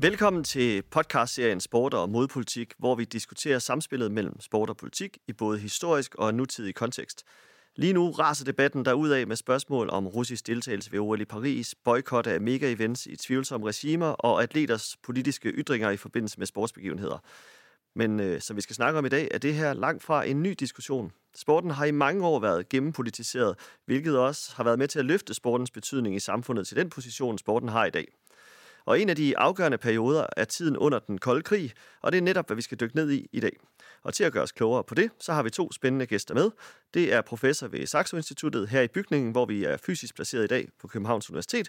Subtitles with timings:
[0.00, 5.32] Velkommen til podcastserien Sport og Modpolitik, hvor vi diskuterer samspillet mellem sport og politik i
[5.32, 7.24] både historisk og nutidig kontekst.
[7.76, 12.26] Lige nu raser debatten af med spørgsmål om russisk deltagelse ved OL i Paris, boykot
[12.26, 17.18] af mega-events i tvivlsomme regimer og atleters politiske ytringer i forbindelse med sportsbegivenheder.
[17.94, 20.42] Men øh, som vi skal snakke om i dag, er det her langt fra en
[20.42, 21.12] ny diskussion.
[21.36, 25.34] Sporten har i mange år været gennempolitiseret, hvilket også har været med til at løfte
[25.34, 28.08] sportens betydning i samfundet til den position, sporten har i dag.
[28.88, 32.22] Og en af de afgørende perioder er tiden under den kolde krig, og det er
[32.22, 33.52] netop, hvad vi skal dykke ned i i dag.
[34.02, 36.50] Og til at gøre os klogere på det, så har vi to spændende gæster med.
[36.94, 40.46] Det er professor ved Saxo Instituttet her i bygningen, hvor vi er fysisk placeret i
[40.46, 41.68] dag på Københavns Universitet,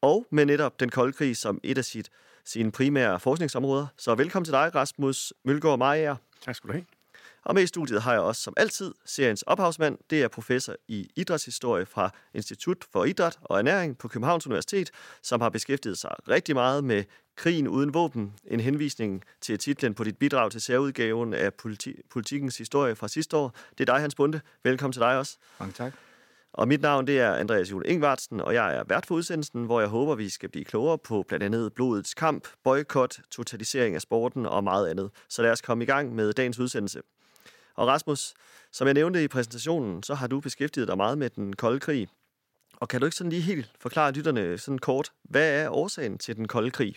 [0.00, 2.10] og med netop den kolde krig som et af sit,
[2.44, 3.86] sine primære forskningsområder.
[3.96, 6.16] Så velkommen til dig, Rasmus Mølgaard Meyer.
[6.44, 7.01] Tak skal du have.
[7.44, 9.98] Og med i studiet har jeg også som altid seriens ophavsmand.
[10.10, 14.90] Det er professor i idrætshistorie fra Institut for Idræt og Ernæring på Københavns Universitet,
[15.22, 17.04] som har beskæftiget sig rigtig meget med
[17.36, 18.32] krigen uden våben.
[18.44, 23.36] En henvisning til titlen på dit bidrag til særudgaven af politi- politikens historie fra sidste
[23.36, 23.54] år.
[23.78, 24.40] Det er dig, Hans Bunde.
[24.64, 25.36] Velkommen til dig også.
[25.60, 25.92] Mange tak.
[26.52, 29.80] Og mit navn det er Andreas Jule Ingvartsen, og jeg er vært for udsendelsen, hvor
[29.80, 34.46] jeg håber, vi skal blive klogere på blandt andet blodets kamp, boykot, totalisering af sporten
[34.46, 35.10] og meget andet.
[35.28, 37.00] Så lad os komme i gang med dagens udsendelse.
[37.74, 38.34] Og Rasmus,
[38.72, 42.08] som jeg nævnte i præsentationen, så har du beskæftiget dig meget med den kolde krig.
[42.76, 46.36] Og kan du ikke sådan lige helt forklare lytterne sådan kort, hvad er årsagen til
[46.36, 46.96] den kolde krig?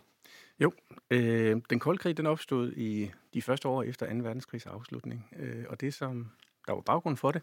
[0.59, 0.71] Jo,
[1.09, 4.15] øh, den kolde krig den opstod i de første år efter 2.
[4.15, 5.27] verdenskrigs afslutning.
[5.39, 6.31] Øh, og det, som
[6.67, 7.41] der var baggrund for det,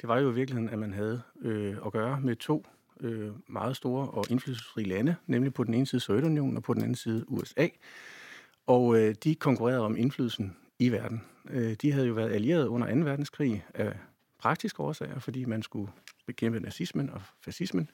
[0.00, 2.66] det var jo i virkeligheden, at man havde øh, at gøre med to
[3.00, 6.82] øh, meget store og indflydelsesrige lande, nemlig på den ene side Sovjetunionen og på den
[6.82, 7.68] anden side USA.
[8.66, 11.22] Og øh, de konkurrerede om indflydelsen i verden.
[11.50, 13.00] Øh, de havde jo været allieret under 2.
[13.00, 13.92] verdenskrig af
[14.38, 15.92] praktiske årsager, fordi man skulle
[16.26, 17.90] bekæmpe nazismen og fascismen.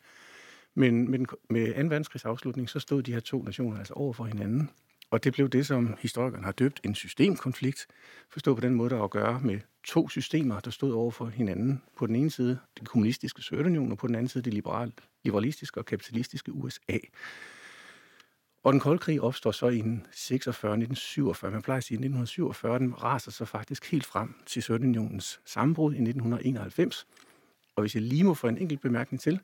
[0.74, 1.80] Men med, den, med 2.
[1.80, 4.70] verdenskrigs afslutning, så stod de her to nationer altså over for hinanden.
[5.10, 7.86] Og det blev det, som historikerne har døbt en systemkonflikt.
[8.30, 11.26] Forstå på den måde, der var at gøre med to systemer, der stod over for
[11.26, 11.82] hinanden.
[11.96, 14.92] På den ene side det kommunistiske Sovjetunion, og på den anden side det liberal,
[15.24, 16.98] liberalistiske og kapitalistiske USA.
[18.62, 21.50] Og den kolde krig opstår så i 1946, 1947.
[21.50, 25.92] Man plejer at sige, at 1947 den raser så faktisk helt frem til Sovjetunionens sammenbrud
[25.92, 27.06] i 1991.
[27.76, 29.40] Og hvis jeg lige må få en enkelt bemærkning til,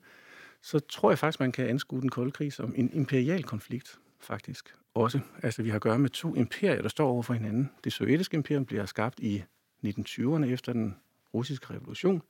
[0.62, 4.74] så tror jeg faktisk, man kan anskue den kolde krig som en imperial konflikt, faktisk
[4.94, 5.20] også.
[5.42, 7.70] Altså, vi har at gøre med to imperier, der står over for hinanden.
[7.84, 9.42] Det sovjetiske imperium bliver skabt i
[9.86, 10.96] 1920'erne efter den
[11.34, 12.22] russiske revolution,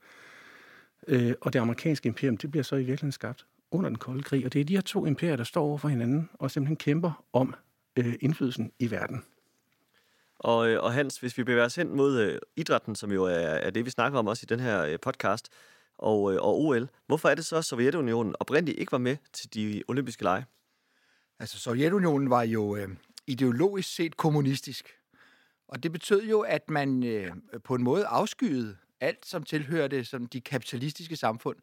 [1.07, 3.45] øh, og det amerikanske imperium, det bliver så i virkeligheden skabt
[3.77, 4.45] under den kolde krig.
[4.45, 7.25] Og det er de her to imperier, der står over for hinanden og simpelthen kæmper
[7.33, 7.55] om
[7.95, 9.23] øh, indflydelsen i verden.
[10.39, 13.31] Og, øh, og Hans, hvis vi bevæger os hen mod øh, idrætten, som jo er,
[13.35, 15.49] er det, vi snakker om også i den her øh, podcast,
[15.97, 19.53] og, øh, og OL, hvorfor er det så, at Sovjetunionen oprindeligt ikke var med til
[19.53, 20.45] de olympiske lege?
[21.39, 22.89] Altså, Sovjetunionen var jo øh,
[23.27, 24.89] ideologisk set kommunistisk.
[25.67, 27.31] Og det betød jo, at man øh,
[27.63, 31.57] på en måde afskyede alt, som tilhørte som de kapitalistiske samfund.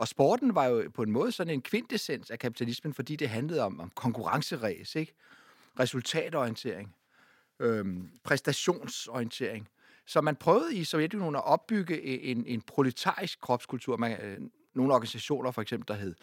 [0.00, 3.62] Og sporten var jo på en måde sådan en kvintessens af kapitalismen, fordi det handlede
[3.62, 5.12] om, om konkurrenceræs, ikke?
[5.80, 6.94] resultatorientering,
[7.58, 9.68] øhm, præstationsorientering.
[10.06, 13.96] Så man prøvede i Sovjetunionen at opbygge e, en, en proletarisk kropskultur.
[13.96, 14.38] Man, øh,
[14.74, 16.14] nogle organisationer, for eksempel, der hed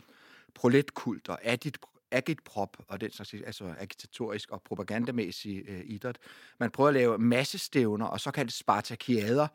[0.56, 1.78] proletkult og adit,
[2.12, 6.18] agitprop og den slags, altså agitatorisk og propagandamæssig øh, idræt.
[6.60, 9.48] Man prøvede at lave massestævner og såkaldte spartakiader,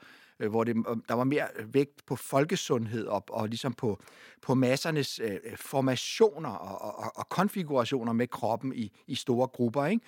[0.43, 4.01] øh, hvor det, øh, der var mere vægt på folkesundhed og, og ligesom på,
[4.43, 9.87] på massernes øh, formationer og, og, og konfigurationer med kroppen i, i store grupper.
[9.87, 10.05] Ikke?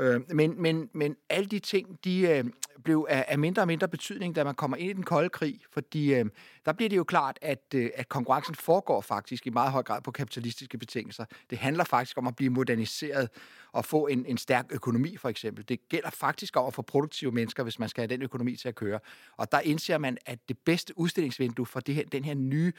[0.00, 2.44] Øh, men, men, men alle de ting, de øh,
[2.84, 5.60] blev af, af mindre og mindre betydning, da man kommer ind i den kolde krig,
[5.72, 6.24] fordi øh,
[6.66, 10.02] der bliver det jo klart, at, øh, at konkurrencen foregår faktisk i meget høj grad
[10.02, 11.24] på kapitalistiske betingelser.
[11.50, 13.28] Det handler faktisk om at blive moderniseret
[13.72, 15.68] og få en, en stærk økonomi, for eksempel.
[15.68, 18.68] Det gælder faktisk om at få produktive mennesker, hvis man skal have den økonomi til
[18.68, 19.00] at køre.
[19.36, 22.72] Og der indser man, at det bedste udstillingsvindue for det her, den her nye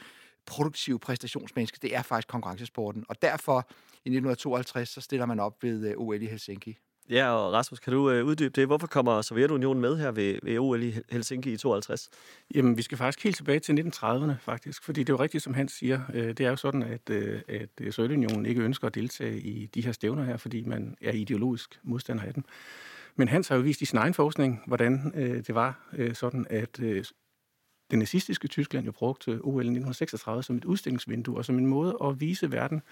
[0.46, 3.04] produktive præstationsmenneske, det er faktisk konkurrencesporten.
[3.08, 6.78] Og derfor i 1952, så stiller man op ved øh, OL i Helsinki.
[7.10, 8.66] Ja, og Rasmus, kan du øh, uddybe det?
[8.66, 12.10] Hvorfor kommer Sovjetunionen med her ved, ved OL i Helsinki i 52?
[12.54, 14.84] Jamen, vi skal faktisk helt tilbage til 1930'erne, faktisk.
[14.84, 16.00] Fordi det er jo rigtigt, som han siger.
[16.14, 19.66] Øh, det er jo sådan, at, øh, at øh, Sovjetunionen ikke ønsker at deltage i
[19.66, 22.44] de her stævner her, fordi man er ideologisk modstander af dem.
[23.16, 26.46] Men Hans har jo vist i sin egen forskning, hvordan øh, det var øh, sådan,
[26.50, 26.80] at
[27.90, 32.20] det nazistiske Tyskland jo brugte OL 1936 som et udstillingsvindue og som en måde at
[32.20, 32.82] vise verden,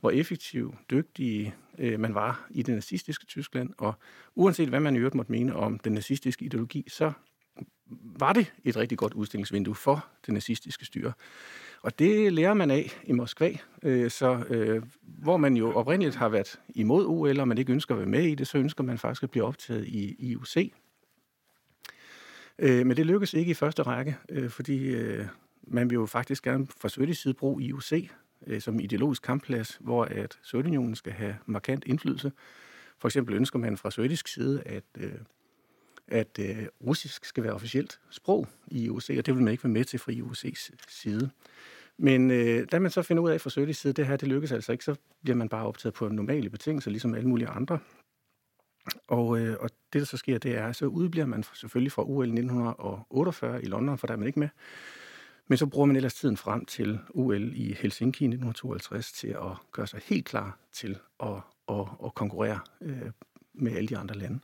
[0.00, 3.70] hvor effektiv, dygtig øh, man var i det nazistiske Tyskland.
[3.78, 3.94] Og
[4.34, 7.12] uanset hvad man i øvrigt måtte mene om den nazistiske ideologi, så
[8.18, 11.12] var det et rigtig godt udstillingsvindue for det nazistiske styre.
[11.82, 16.28] Og det lærer man af i Moskva, øh, så øh, hvor man jo oprindeligt har
[16.28, 18.98] været imod OL, og man ikke ønsker at være med i det, så ønsker man
[18.98, 20.72] faktisk at blive optaget i IOC.
[22.58, 25.26] Øh, men det lykkes ikke i første række, øh, fordi øh,
[25.62, 27.92] man vil jo faktisk gerne fra Sovjetisk side bruge IOC
[28.46, 32.32] øh, som ideologisk kampplads, hvor at Sovjetunionen skal have markant indflydelse.
[32.98, 35.12] For eksempel ønsker man fra sovjetisk side, at, øh,
[36.08, 39.72] at øh, russisk skal være officielt sprog i IOC, og det vil man ikke være
[39.72, 41.30] med til fra IOC's side.
[41.98, 44.52] Men øh, da man så finder ud af fra sovjetisk side, det her det lykkes
[44.52, 47.78] altså ikke, så bliver man bare optaget på normale betingelser, ligesom alle mulige andre.
[49.08, 52.24] Og, øh, og det, der så sker, det er, så udbliver man selvfølgelig fra OL
[52.24, 54.48] 1948 i London, for der er man ikke med.
[55.48, 59.72] Men så bruger man ellers tiden frem til OL i Helsinki i 1952 til at
[59.72, 61.28] gøre sig helt klar til at,
[61.68, 63.10] at, at konkurrere øh,
[63.54, 64.40] med alle de andre lande.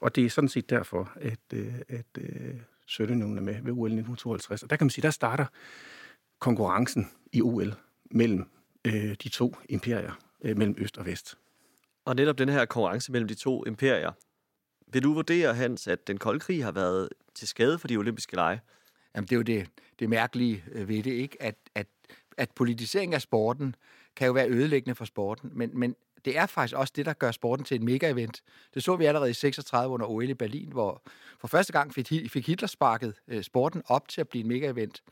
[0.00, 2.54] Og det er sådan set derfor, at, øh, at øh,
[2.86, 4.62] Sønderjylland er med ved OL 1952.
[4.62, 5.46] Og der kan man sige, der starter
[6.38, 7.74] konkurrencen i OL
[8.10, 8.50] mellem
[8.84, 10.12] øh, de to imperier,
[10.42, 11.38] øh, mellem øst og vest.
[12.04, 14.12] Og netop den her konkurrence mellem de to imperier,
[14.92, 18.36] vil du vurdere, Hans, at den kolde krig har været til skade for de olympiske
[18.36, 18.60] lege?
[19.14, 19.68] Jamen, det er jo det,
[19.98, 21.42] det mærkelige øh, ved det, ikke?
[21.42, 21.86] At, at,
[22.36, 23.74] at politisering af sporten
[24.16, 27.30] kan jo være ødelæggende for sporten, men, men det er faktisk også det, der gør
[27.30, 28.42] sporten til en mega-event.
[28.74, 31.02] Det så vi allerede i 36 under OL i Berlin, hvor
[31.40, 35.02] for første gang fik Hitler sparket øh, sporten op til at blive en mega-event.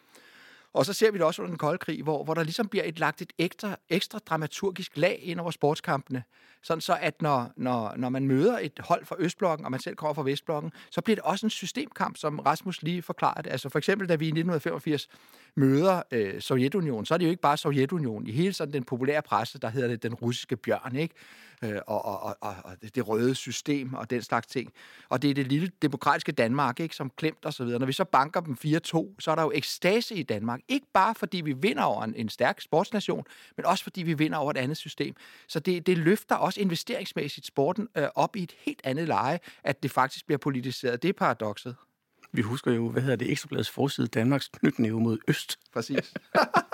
[0.79, 2.85] Og så ser vi det også under den kolde krig, hvor, hvor der ligesom bliver
[2.85, 6.23] et, lagt et ekstra, ekstra dramaturgisk lag ind over sportskampene.
[6.63, 9.97] Sådan så, at når, når, når man møder et hold fra Østblokken, og man selv
[9.97, 13.51] kommer fra Vestblokken, så bliver det også en systemkamp, som Rasmus lige forklarede.
[13.51, 15.09] Altså for eksempel, da vi i 1985
[15.55, 18.27] møder øh, Sovjetunionen, så er det jo ikke bare Sovjetunionen.
[18.27, 21.15] I hele sådan den populære presse, der hedder det den russiske bjørn, ikke?
[21.63, 24.73] Øh, og, og, og, og det røde system og den slags ting.
[25.09, 26.97] Og det er det lille demokratiske Danmark, ikke?
[26.97, 27.79] som klemt og så videre.
[27.79, 30.61] Når vi så banker dem 4-2, så er der jo ekstase i Danmark.
[30.69, 33.25] Ikke bare fordi vi vinder over en, en stærk sportsnation,
[33.57, 35.15] men også fordi vi vinder over et andet system.
[35.49, 39.83] Så det, det løfter også investeringsmæssigt sporten øh, op i et helt andet leje, at
[39.83, 41.03] det faktisk bliver politiseret.
[41.03, 41.77] Det er paradokset.
[42.33, 45.59] Vi husker jo, hvad hedder det, Ekstrabladets forside, Danmarks knytnæve mod øst.
[45.73, 46.15] Præcis.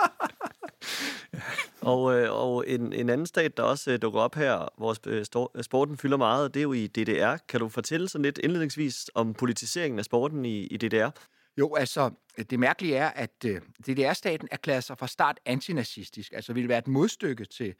[1.81, 5.25] og øh, og en, en anden stat, der også øh, dukker op her, hvor øh,
[5.55, 7.37] øh, sporten fylder meget, det er jo i DDR.
[7.49, 11.09] Kan du fortælle sådan lidt indledningsvis om politiseringen af sporten i, i DDR?
[11.57, 12.11] Jo, altså,
[12.49, 16.87] det mærkelige er, at øh, DDR-staten erklærede sig fra start antinazistisk, altså ville være et
[16.87, 17.75] modstykke til,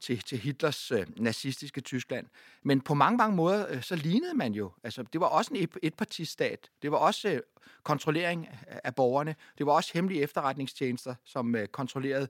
[0.00, 2.26] til, til Hitlers øh, nazistiske Tyskland.
[2.62, 4.72] Men på mange, mange måder, øh, så lignede man jo.
[4.84, 6.70] Altså, det var også en etpartistat.
[6.82, 7.40] Det var også øh,
[7.82, 8.48] kontrollering
[8.84, 9.34] af borgerne.
[9.58, 12.28] Det var også hemmelige efterretningstjenester, som øh, kontrollerede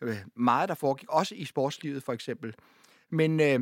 [0.00, 2.54] øh, meget, der foregik, også i sportslivet for eksempel.
[3.10, 3.60] Men øh,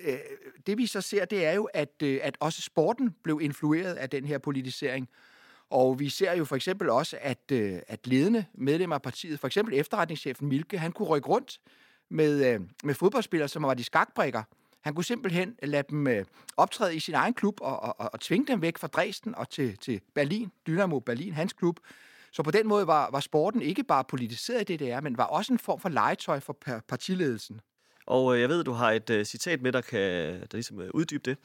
[0.00, 0.18] øh,
[0.66, 4.10] det vi så ser, det er jo, at, øh, at også sporten blev influeret af
[4.10, 5.08] den her politisering.
[5.72, 9.46] Og vi ser jo for eksempel også, at, øh, at ledende medlemmer af partiet, for
[9.46, 11.60] eksempel efterretningschefen Milke, han kunne rykke rundt
[12.10, 14.42] med, øh, med fodboldspillere, som var de skakbrikker.
[14.80, 16.24] Han kunne simpelthen lade dem øh,
[16.56, 19.76] optræde i sin egen klub og, og, og tvinge dem væk fra Dresden og til,
[19.76, 21.80] til Berlin, Dynamo Berlin, hans klub.
[22.32, 25.52] Så på den måde var, var sporten ikke bare politiseret i DDR, men var også
[25.52, 26.56] en form for legetøj for
[26.88, 27.60] partiledelsen.
[28.06, 30.00] Og øh, jeg ved, du har et øh, citat med, der kan
[30.40, 31.38] der ligesom øh, uddybe det.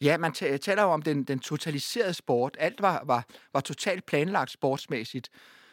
[0.00, 2.56] Ja, man taler jo om den, den totaliserede sport.
[2.58, 5.30] Alt var, var, var totalt planlagt sportsmæssigt.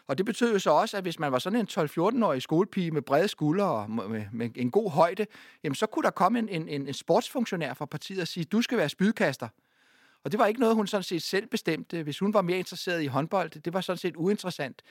[0.08, 3.02] Og det betød jo så også, at hvis man var sådan en 12-14-årig skolepige med
[3.02, 5.26] brede skuldre og med, med en god højde,
[5.64, 8.78] jamen så kunne der komme en, en, en sportsfunktionær fra partiet og sige, du skal
[8.78, 9.48] være spydkaster.
[10.24, 12.04] Og det var ikke noget, hun sådan set selv bestemte.
[12.04, 14.82] Hvis hun var mere interesseret i håndbold, det var sådan set uinteressant.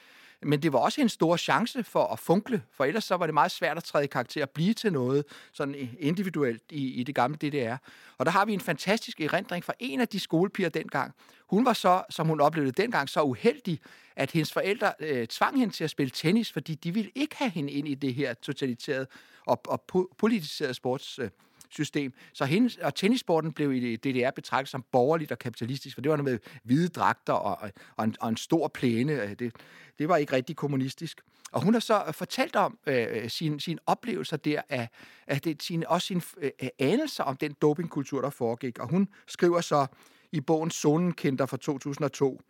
[0.43, 3.35] Men det var også en stor chance for at funkle, for ellers så var det
[3.35, 7.15] meget svært at træde i karakter og blive til noget sådan individuelt i, i det
[7.15, 7.77] gamle DDR.
[8.19, 11.15] Og der har vi en fantastisk erindring fra en af de skolepiger dengang.
[11.51, 13.81] Hun var så, som hun oplevede dengang, så uheldig,
[14.17, 17.51] at hendes forældre øh, tvang hende til at spille tennis, fordi de ville ikke have
[17.51, 19.07] hende ind i det her totaliserede
[19.47, 19.85] og, og
[20.19, 21.19] politiserede sports...
[21.19, 21.31] Øh,
[21.71, 22.13] system.
[22.33, 26.17] Så hendes, og tennissporten blev i DDR betragtet som borgerligt og kapitalistisk, for det var
[26.17, 29.13] noget med hvide dragter og, og, en, og en stor plæne.
[29.13, 29.53] Øh, det,
[29.99, 31.21] det var ikke rigtig kommunistisk.
[31.53, 34.89] Og hun har så øh, fortalt om øh, øh sine sin oplevelser der af,
[35.27, 38.79] af det, sine, også sine øh, anelser om den dopingkultur, der foregik.
[38.79, 39.87] Og hun skriver så
[40.33, 42.41] i bogen Zonenkinder fra 2002,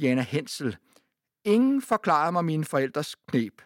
[0.00, 0.76] Jana Hensel,
[1.44, 3.62] Ingen forklarede mig mine forældres knep.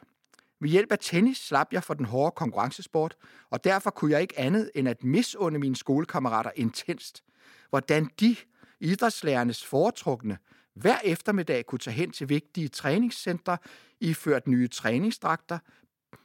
[0.61, 3.17] Ved hjælp af tennis slap jeg for den hårde konkurrencesport,
[3.51, 7.25] og derfor kunne jeg ikke andet end at misunde mine skolekammerater intenst.
[7.71, 8.37] Hvordan de,
[8.81, 10.39] idrætslærernes foretrukne,
[10.75, 13.59] hver eftermiddag kunne tage hen til vigtige træningscentre,
[14.01, 15.59] iført nye træningsdragter,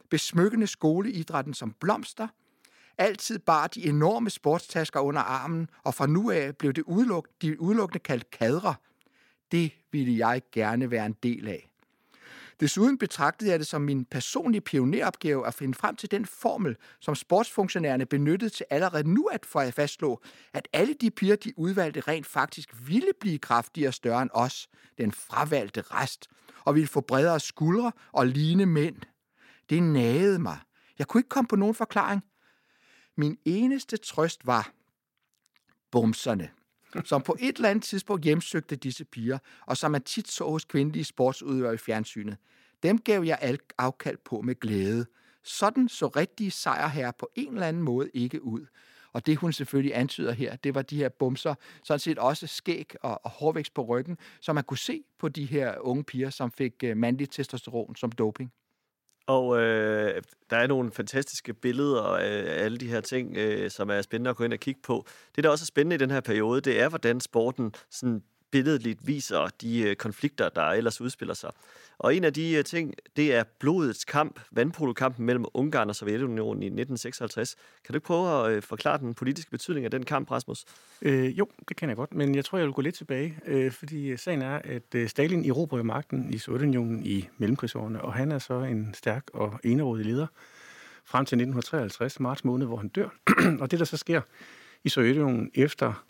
[0.09, 2.27] besmykkende skoleidrætten som blomster,
[2.97, 7.61] altid bar de enorme sportstasker under armen, og fra nu af blev det udeluk- de
[7.61, 8.75] udelukkende kaldt kadre.
[9.51, 11.72] det ville jeg gerne være en del af.
[12.63, 17.15] Desuden betragtede jeg det som min personlige pioneropgave at finde frem til den formel, som
[17.15, 20.21] sportsfunktionærerne benyttede til allerede nu at få fastslå,
[20.53, 24.69] at alle de piger, de udvalgte, rent faktisk ville blive kraftigere og større end os,
[24.97, 26.27] den fravalgte rest,
[26.65, 28.95] og ville få bredere skuldre og ligne mænd.
[29.69, 30.57] Det nagede mig.
[30.99, 32.21] Jeg kunne ikke komme på nogen forklaring.
[33.17, 34.71] Min eneste trøst var
[35.91, 36.49] bumserne
[37.05, 40.65] som på et eller andet tidspunkt hjemsøgte disse piger, og som man tit så hos
[40.65, 42.37] kvindelige sportsudøvere i fjernsynet.
[42.83, 45.05] Dem gav jeg afkald på med glæde.
[45.43, 48.65] Sådan så rigtige sejrherrer på en eller anden måde ikke ud.
[49.13, 52.93] Og det, hun selvfølgelig antyder her, det var de her bumser, sådan set også skæg
[53.01, 56.51] og, og hårvækst på ryggen, som man kunne se på de her unge piger, som
[56.51, 58.51] fik øh, mandligt testosteron som doping.
[59.27, 64.01] Og øh, der er nogle fantastiske billeder af alle de her ting, øh, som er
[64.01, 65.05] spændende at gå ind og kigge på.
[65.35, 69.07] Det, der også er spændende i den her periode, det er, hvordan sporten sådan billedligt
[69.07, 71.51] viser de øh, konflikter, der ellers udspiller sig.
[71.97, 76.63] Og en af de øh, ting, det er blodets kamp, vandpolokampen mellem Ungarn og Sovjetunionen
[76.63, 77.55] i 1956.
[77.85, 80.65] Kan du ikke prøve at øh, forklare den politiske betydning af den kamp, Rasmus?
[81.01, 83.71] Øh, jo, det kan jeg godt, men jeg tror, jeg vil gå lidt tilbage, øh,
[83.71, 88.53] fordi sagen er, at Stalin erobrer magten i Sovjetunionen i mellemkrigsårene, og han er så
[88.53, 90.27] en stærk og enerådig leder
[91.05, 93.09] frem til 1953, marts måned, hvor han dør.
[93.61, 94.21] og det, der så sker
[94.83, 96.05] i Sovjetunionen efter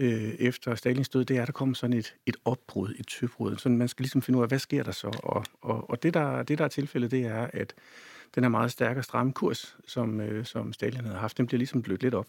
[0.00, 3.56] øh, efter Stalins død, det er, at der kommer sådan et, et opbrud, et tøbrud.
[3.56, 5.20] Så man skal ligesom finde ud af, hvad sker der så?
[5.22, 7.74] Og, og, og det, der, det, der er tilfældet, det er, at
[8.34, 11.58] den her meget stærke og stramme kurs, som, øh, som Stalin havde haft, den bliver
[11.58, 12.28] ligesom blødt lidt op.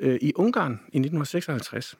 [0.00, 1.96] Øh, I Ungarn i 1956,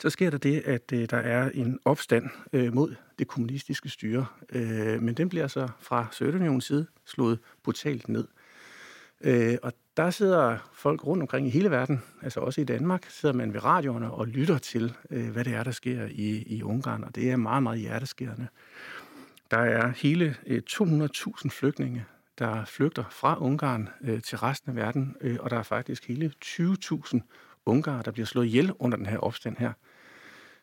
[0.00, 4.26] så sker der det, at øh, der er en opstand øh, mod det kommunistiske styre,
[4.52, 8.28] øh, men den bliver så fra Sovjetunionens side slået brutalt ned.
[9.20, 13.34] Øh, og der sidder folk rundt omkring i hele verden, altså også i Danmark, sidder
[13.34, 17.04] man ved radioerne og lytter til, øh, hvad det er, der sker i, i Ungarn,
[17.04, 18.48] og det er meget, meget hjerteskærende.
[19.50, 22.04] Der er hele øh, 200.000 flygtninge,
[22.38, 26.32] der flygter fra Ungarn øh, til resten af verden, øh, og der er faktisk hele
[26.44, 27.20] 20.000
[27.66, 29.72] ungarer, der bliver slået ihjel under den her opstand her.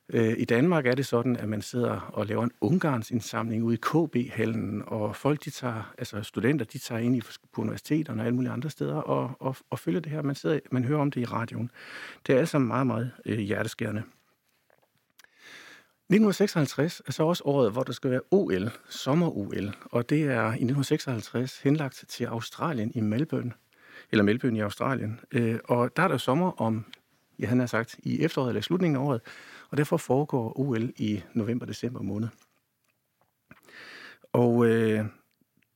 [0.09, 3.75] Øh, I Danmark er det sådan, at man sidder og laver en Ungarns indsamling ude
[3.75, 7.21] i KB-hallen, og folk, de tager, altså studenter, de tager ind i,
[7.53, 10.21] på universiteterne og alle mulige andre steder og, og, og følger det her.
[10.21, 11.71] Man, sidder, man hører om det i radioen.
[12.27, 14.03] Det er altså meget, meget øh, hjerteskærende.
[16.09, 20.65] 1956 er så også året, hvor der skal være OL, sommer-OL, og det er i
[20.65, 23.51] 1956 henlagt til Australien i Melbourne,
[24.11, 25.19] eller Melbourne i Australien.
[25.31, 26.85] Øh, og der er der sommer om,
[27.39, 29.21] ja han har sagt, i efteråret eller slutningen af året,
[29.69, 32.27] og derfor foregår OL i november-december måned.
[34.33, 35.05] Og øh,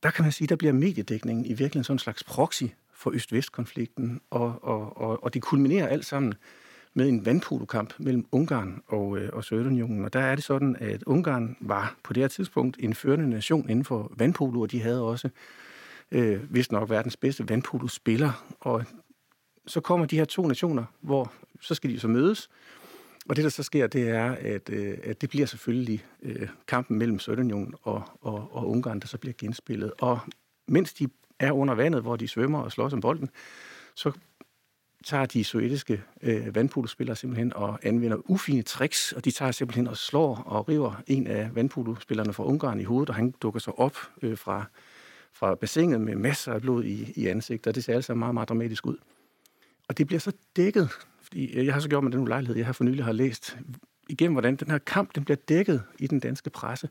[0.02, 4.20] der kan man sige, der bliver mediedækningen i virkeligheden sådan en slags proxy for Øst-Vest-konflikten,
[4.30, 6.34] og, og, og, og det kulminerer alt sammen
[6.94, 10.04] med en vandpolokamp mellem Ungarn og, øh, og Sovjetunionen.
[10.04, 13.70] Og der er det sådan, at Ungarn var på det her tidspunkt en førende nation
[13.70, 15.28] inden for vandpolo, og de havde også
[16.10, 18.56] øh, vist nok verdens bedste vandpolo-spiller.
[18.60, 18.84] Og
[19.66, 22.50] så kommer de her to nationer, hvor så skal de så mødes,
[23.30, 26.98] og det, der så sker, det er, at, øh, at det bliver selvfølgelig øh, kampen
[26.98, 29.92] mellem Sovjetunionen og, og, og Ungarn, der så bliver genspillet.
[29.98, 30.18] Og
[30.68, 31.08] mens de
[31.38, 33.30] er under vandet, hvor de svømmer og slås om bolden,
[33.94, 34.12] så
[35.04, 39.96] tager de sovjetiske øh, vandpolospillere simpelthen og anvender ufine tricks, og de tager simpelthen og
[39.96, 43.96] slår og river en af vandpolospillerne fra Ungarn i hovedet, og han dukker så op
[44.22, 44.64] øh, fra,
[45.32, 48.48] fra bassinet med masser af blod i, i ansigtet, og det ser altså meget, meget
[48.48, 48.96] dramatisk ud.
[49.88, 50.88] Og det bliver så dækket
[51.34, 53.58] jeg har så gjort med den ulejlighed, jeg har for nylig har læst
[54.08, 56.88] igennem, hvordan den her kamp den bliver dækket i den danske presse.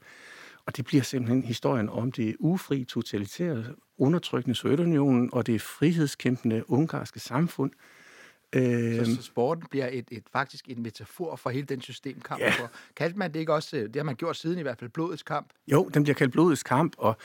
[0.66, 3.64] Og det bliver simpelthen historien om det ufri, totalitære,
[3.98, 7.72] undertrykkende Sovjetunionen og det frihedskæmpende ungarske samfund,
[8.56, 12.42] Øh, så, så sporten bliver et, et, faktisk en metafor for hele den systemkamp.
[12.42, 12.52] Ja.
[12.52, 14.90] For, kaldte man det ikke også, øh, det har man gjort siden i hvert fald,
[14.90, 15.50] blodets kamp?
[15.72, 17.18] Jo, den bliver kaldt blodets kamp, og,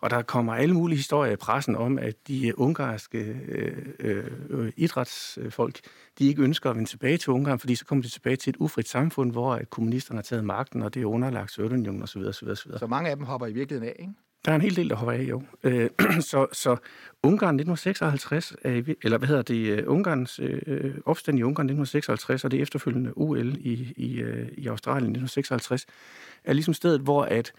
[0.00, 5.80] og der kommer alle mulige historier i pressen om, at de ungarske øh, øh, idrætsfolk,
[6.18, 8.56] de ikke ønsker at vende tilbage til Ungarn, fordi så kommer de tilbage til et
[8.58, 12.20] ufrit samfund, hvor at kommunisterne har taget magten, og det er underlagt Sovjetunionen osv.
[12.20, 12.70] osv., osv.
[12.78, 14.12] Så mange af dem hopper i virkeligheden af, ikke?
[14.44, 15.42] Der er en hel del, der hopper af, jo.
[15.62, 15.90] Øh,
[16.30, 16.76] så, så
[17.22, 22.50] Ungarn 1956, er, eller hvad hedder det, øh, Ungarns øh, opstand i Ungarn 1956, og
[22.50, 25.86] det efterfølgende OL i, i, øh, i Australien 1956,
[26.44, 27.52] er ligesom stedet, hvor at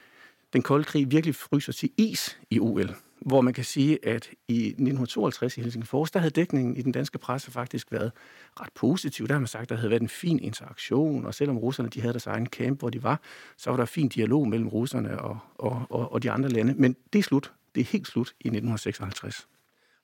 [0.53, 4.67] den kolde krig virkelig fryser til is i OL hvor man kan sige, at i
[4.67, 8.11] 1952 i Helsingfors, der havde dækningen i den danske presse faktisk været
[8.59, 9.27] ret positiv.
[9.27, 12.01] Der har man sagt, at der havde været en fin interaktion, og selvom russerne de
[12.01, 13.21] havde deres egen camp, hvor de var,
[13.57, 16.73] så var der fin dialog mellem russerne og, og, og, og de andre lande.
[16.73, 17.53] Men det er slut.
[17.75, 19.47] Det er helt slut i 1956.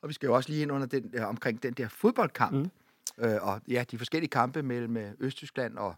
[0.01, 2.69] Og vi skal jo også lige ind under den, øh, omkring den der fodboldkamp, mm.
[3.25, 5.95] øh, og ja, de forskellige kampe mellem øh, Østtyskland og,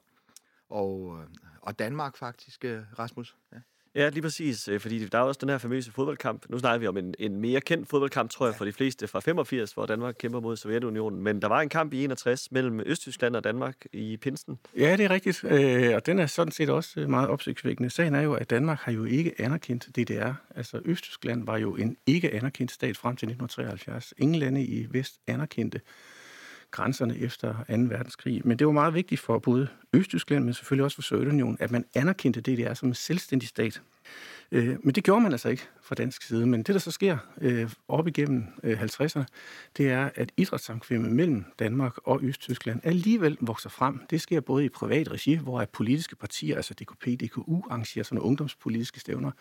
[0.70, 1.28] og, øh,
[1.62, 2.66] og Danmark faktisk,
[3.00, 3.36] Rasmus.
[3.54, 3.58] Ja.
[3.96, 6.46] Ja, lige præcis, øh, fordi der er også den her famøse fodboldkamp.
[6.50, 9.20] Nu snakker vi om en, en mere kendt fodboldkamp, tror jeg, for de fleste fra
[9.20, 11.22] 85, hvor Danmark kæmper mod Sovjetunionen.
[11.22, 14.60] Men der var en kamp i 61 mellem Østtyskland og Danmark i Pinsen.
[14.78, 17.90] Ja, det er rigtigt, øh, og den er sådan set også meget opsigtsvækkende.
[17.90, 20.34] Sagen er jo, at Danmark har jo ikke anerkendt DDR.
[20.56, 24.14] Altså Østtyskland var jo en ikke anerkendt stat frem til 1973.
[24.18, 25.82] Ingen lande i Vest anerkendte
[26.72, 27.64] grænserne efter 2.
[27.68, 28.42] verdenskrig.
[28.46, 31.86] Men det var meget vigtigt for både Østtyskland, men selvfølgelig også for Sovjetunionen, at man
[31.94, 33.82] anerkendte DDR som en selvstændig stat.
[34.52, 36.46] Øh, men det gjorde man altså ikke fra dansk side.
[36.46, 39.24] Men det, der så sker øh, op igennem øh, 50'erne,
[39.78, 44.00] det er, at idrætssamkvemmet mellem Danmark og Østtyskland alligevel vokser frem.
[44.10, 48.28] Det sker både i privat regi, hvor politiske partier, altså DKP, DKU, arrangerer sådan nogle
[48.28, 49.32] ungdomspolitiske stævner,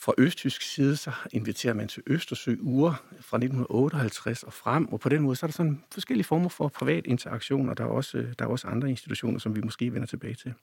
[0.00, 5.08] fra østtysk side, så inviterer man til Østersø uger fra 1958 og frem, og på
[5.08, 8.26] den måde så er der sådan forskellige former for privat interaktion, og der er også,
[8.38, 10.54] der er også andre institutioner, som vi måske vender tilbage til.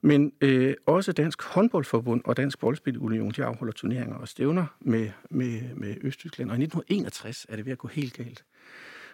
[0.00, 5.60] Men øh, også Dansk Håndboldforbund og Dansk Boldspilunion, de afholder turneringer og stævner med, med,
[5.74, 8.44] med Østtyskland, og i 1961 er det ved at gå helt galt.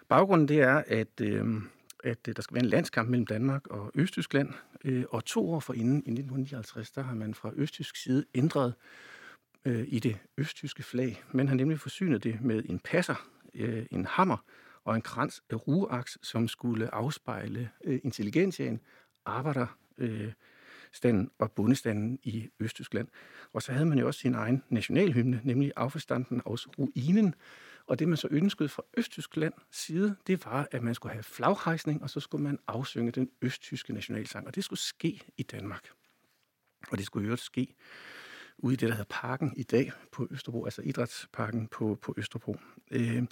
[0.07, 1.45] Baggrunden det er, at, øh,
[2.03, 4.49] at øh, der skal være en landskamp mellem Danmark og Østtyskland,
[4.85, 8.73] øh, og to år forinden, i 1959, der har man fra østtysk side ændret
[9.65, 11.23] øh, i det østtyske flag.
[11.31, 14.37] Man har nemlig forsynet det med en passer, øh, en hammer
[14.83, 18.81] og en krans af rugeaks, som skulle afspejle øh, intelligentiaen,
[19.25, 20.31] arbejder, øh,
[20.91, 23.07] standen og bundestanden i Østtyskland.
[23.53, 27.35] Og så havde man jo også sin egen nationalhymne, nemlig Affestanden aus Ruinen.
[27.87, 32.03] Og det, man så ønskede fra Østtyskland side, det var, at man skulle have flaghejsning,
[32.03, 34.47] og så skulle man afsynge den østtyske nationalsang.
[34.47, 35.89] Og det skulle ske i Danmark.
[36.91, 37.75] Og det skulle jo ske
[38.59, 42.57] ude i det, der hedder Parken i dag på Østerbro, altså Idrætsparken på, på Østerbro.
[42.91, 43.23] Øh,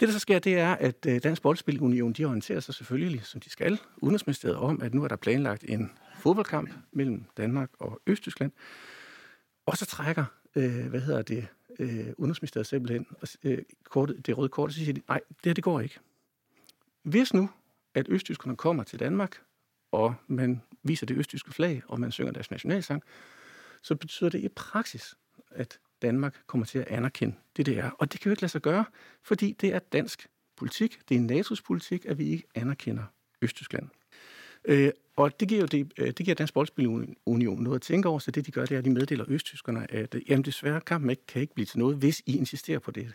[0.00, 3.40] det, der så sker, det er, at øh, Dansk Boldspilunion, de orienterer sig selvfølgelig, som
[3.40, 8.52] de skal, Udenrigsministeriet om, at nu er der planlagt en fodboldkamp mellem Danmark og Østtyskland.
[9.66, 10.24] Og så trækker,
[10.56, 11.46] øh, hvad hedder det,
[11.78, 13.06] øh, Udenrigsministeriet simpelthen
[13.44, 15.98] øh, kortet, det røde kort, og så siger de, nej, det her, det går ikke.
[17.02, 17.50] Hvis nu,
[17.94, 19.40] at østtyskerne kommer til Danmark,
[19.92, 23.02] og man viser det østtyske flag, og man synger deres nationalsang,
[23.82, 25.14] så betyder det i praksis,
[25.50, 27.90] at Danmark kommer til at anerkende det, det er.
[27.90, 28.84] Og det kan jo ikke lade sig gøre,
[29.22, 33.04] fordi det er dansk politik, det er NATO's politik, at vi ikke anerkender
[33.42, 33.88] Østtyskland.
[34.64, 38.18] Øh, og det giver jo det, øh, det giver Dansk Boldspilunion noget at tænke over,
[38.18, 41.10] så det de gør, det er, at de meddeler østtyskerne, at øh, jamen, desværre kampen
[41.10, 43.14] ikke, kan ikke blive til noget, hvis I insisterer på det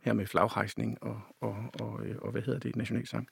[0.00, 3.28] her med flaghejsning og, og, og, øh, og hvad hedder det, nationalsang.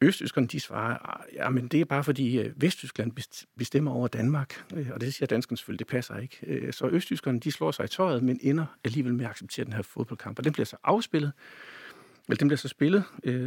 [0.00, 3.12] Østtyskerne, de svarer, ah, ja, men det er bare fordi øh, Vesttyskland
[3.58, 6.38] bestemmer over Danmark, øh, og det siger danskerne selvfølgelig, det passer ikke.
[6.42, 9.72] Øh, så Østtyskerne, de slår sig i tøjet, men ender alligevel med at acceptere den
[9.72, 11.32] her fodboldkamp, og den bliver så afspillet,
[12.28, 13.04] Vel, den bliver så spillet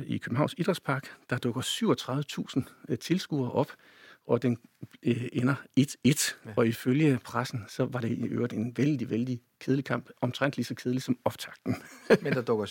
[0.07, 1.07] i Københavns Idrætspark.
[1.29, 1.61] Der dukker
[2.89, 3.71] 37.000 tilskuere op,
[4.27, 4.57] og den
[5.03, 5.83] øh, ender 1-1.
[6.05, 6.51] Ja.
[6.55, 10.09] Og ifølge pressen, så var det i øvrigt en vældig, vældig kedelig kamp.
[10.21, 11.75] Omtrent lige så kedelig som optakten.
[12.21, 12.65] Men der dukker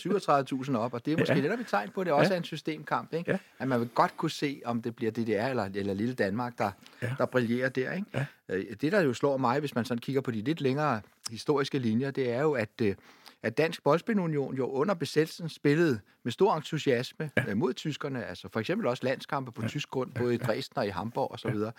[0.65, 1.41] 37.000 op, og det er måske ja.
[1.41, 2.33] det, der vi tegn på, at det også ja.
[2.33, 3.13] er en systemkamp.
[3.13, 3.31] Ikke?
[3.31, 3.37] Ja.
[3.59, 6.71] At man vil godt kunne se, om det bliver DDR eller, eller lille Danmark, der,
[7.01, 7.15] ja.
[7.17, 7.91] der brillerer der.
[7.91, 8.07] Ikke?
[8.13, 8.25] Ja.
[8.49, 11.79] Øh, det, der jo slår mig, hvis man sådan kigger på de lidt længere historiske
[11.79, 12.95] linjer, det er jo, at øh,
[13.43, 17.49] at Dansk Boldspilunion jo under besættelsen spillede med stor entusiasme ja.
[17.49, 19.67] Øh, mod tyskerne, altså for eksempel også landskampe på ja.
[19.67, 21.47] tysk grund, både i Dresden og i Hamburg osv.
[21.47, 21.71] Og, så ja.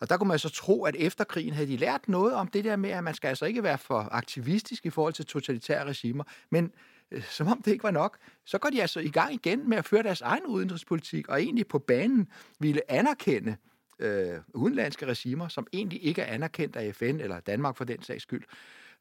[0.00, 2.64] og der kunne man så tro, at efter krigen havde de lært noget om det
[2.64, 6.24] der med, at man skal altså ikke være for aktivistisk i forhold til totalitære regimer,
[6.50, 6.72] men
[7.10, 9.78] øh, som om det ikke var nok, så går de altså i gang igen med
[9.78, 13.56] at føre deres egen udenrigspolitik, og egentlig på banen ville anerkende
[13.98, 18.22] øh, udenlandske regimer, som egentlig ikke er anerkendt af FN eller Danmark for den sags
[18.22, 18.44] skyld.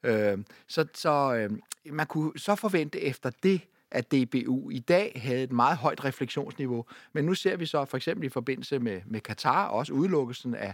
[0.04, 1.58] Øh, så så øh,
[1.94, 6.86] man kunne så forvente efter det, at DBU i dag havde et meget højt refleksionsniveau.
[7.14, 10.74] Men nu ser vi så for eksempel i forbindelse med, med Katar, også udelukkelsen af,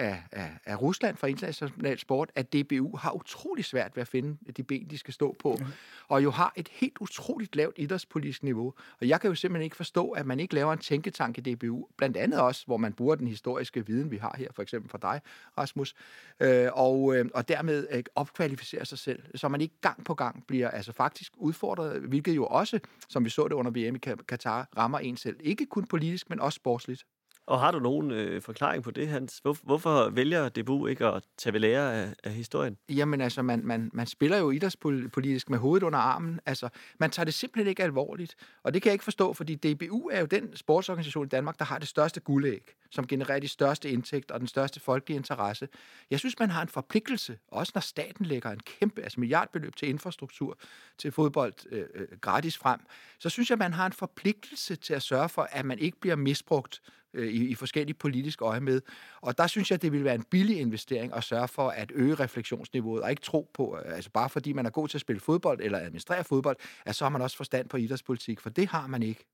[0.00, 4.52] af, af, af Rusland fra international sport, at DBU har utrolig svært ved at finde
[4.56, 5.66] de ben, de skal stå på, mm.
[6.08, 8.74] og jo har et helt utroligt lavt idrætspolitisk niveau.
[9.00, 11.86] Og jeg kan jo simpelthen ikke forstå, at man ikke laver en tænketank i DBU,
[11.96, 14.98] blandt andet også, hvor man bruger den historiske viden, vi har her, for eksempel fra
[15.02, 15.20] dig,
[15.58, 15.94] Rasmus,
[16.40, 20.46] øh, og, øh, og dermed øh, opkvalificerer sig selv, så man ikke gang på gang
[20.46, 24.68] bliver altså faktisk udfordret, hvilket jo også, som vi så det under VM i Katar,
[24.76, 25.36] rammer en selv.
[25.40, 27.04] Ikke kun politisk, men også sportsligt.
[27.50, 29.38] Og har du nogen øh, forklaring på det, Hans?
[29.38, 32.76] Hvor, hvorfor vælger DBU ikke at tage ved lære af, af historien?
[32.88, 36.40] Jamen altså, man, man, man spiller jo idrætspolitisk med hovedet under armen.
[36.46, 38.36] Altså, man tager det simpelthen ikke alvorligt.
[38.62, 41.64] Og det kan jeg ikke forstå, fordi DBU er jo den sportsorganisation i Danmark, der
[41.64, 45.68] har det største guldæg, som genererer de største indtægter og den største folkelige interesse.
[46.10, 49.88] Jeg synes, man har en forpligtelse, også når staten lægger en kæmpe, altså milliardbeløb til
[49.88, 50.58] infrastruktur,
[50.98, 52.80] til fodbold øh, øh gratis frem,
[53.18, 56.16] så synes jeg, man har en forpligtelse til at sørge for, at man ikke bliver
[56.16, 56.82] misbrugt
[57.14, 58.80] øh, i, i forskellige politiske øje med.
[59.20, 62.14] Og der synes jeg, det vil være en billig investering at sørge for at øge
[62.14, 65.20] refleksionsniveauet, og ikke tro på, øh, altså bare fordi man er god til at spille
[65.20, 68.86] fodbold eller administrere fodbold, at så har man også forstand på idrætspolitik, for det har
[68.86, 69.24] man ikke.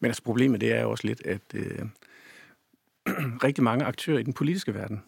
[0.00, 1.78] Men altså problemet det er jo også lidt, at øh,
[3.44, 5.02] rigtig mange aktører i den politiske verden,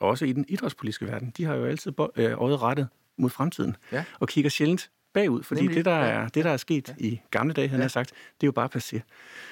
[0.00, 3.76] og også i den idrætspolitiske verden, de har jo altid øh, øjet rettet mod fremtiden,
[3.92, 4.04] ja.
[4.20, 6.94] og kigger sjældent bagud, fordi Nemlig, det, der er, det, der er sket ja.
[6.98, 7.82] i gamle dage, han ja.
[7.82, 9.00] har sagt, det er jo bare passé.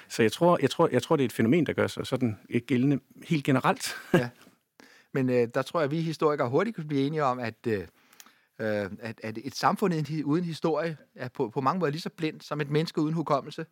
[0.08, 2.38] Så jeg tror, jeg, tror, jeg tror, det er et fænomen, der gør sig sådan
[2.66, 3.96] gældende helt generelt.
[4.14, 4.28] ja.
[5.12, 7.78] Men øh, der tror jeg, at vi historikere hurtigt kan blive enige om, at, øh,
[8.58, 9.94] øh at, at et samfund
[10.24, 13.66] uden historie er på, på mange måder lige så blindt som et menneske uden hukommelse.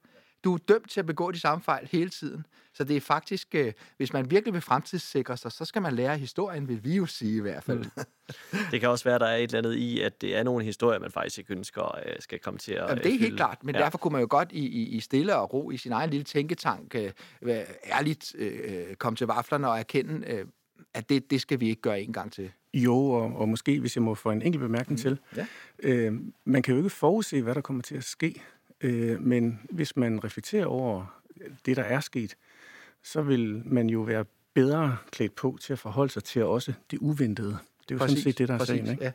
[0.44, 2.46] Du er dømt til at begå de samme fejl hele tiden.
[2.74, 6.18] Så det er faktisk, øh, hvis man virkelig vil fremtidssikre sig, så skal man lære
[6.18, 7.78] historien, vil vi jo sige i hvert fald.
[7.78, 8.58] Mm.
[8.70, 10.64] det kan også være, at der er et eller andet i, at det er nogle
[10.64, 13.18] historier, man faktisk ikke ønsker øh, skal komme til at Jamen, Det er fylde.
[13.18, 13.80] helt klart, men ja.
[13.80, 16.24] derfor kunne man jo godt i, i, i stille og ro i sin egen lille
[16.24, 17.10] tænketank øh,
[17.84, 20.46] ærligt øh, komme til vaflerne og erkende, øh,
[20.94, 22.50] at det, det skal vi ikke gøre en gang til.
[22.74, 25.02] Jo, og, og måske, hvis jeg må få en enkelt bemærkning mm.
[25.02, 25.18] til.
[25.36, 25.46] Ja.
[25.82, 28.42] Øh, man kan jo ikke forudse, hvad der kommer til at ske.
[28.80, 31.22] Øh, men hvis man reflekterer over
[31.66, 32.36] det, der er sket,
[33.02, 36.98] så vil man jo være bedre klædt på til at forholde sig til også det
[36.98, 37.58] uventede.
[37.82, 39.04] Det er jo præcis, sådan set det, der er præcis, sagen, ikke?
[39.04, 39.12] Ja.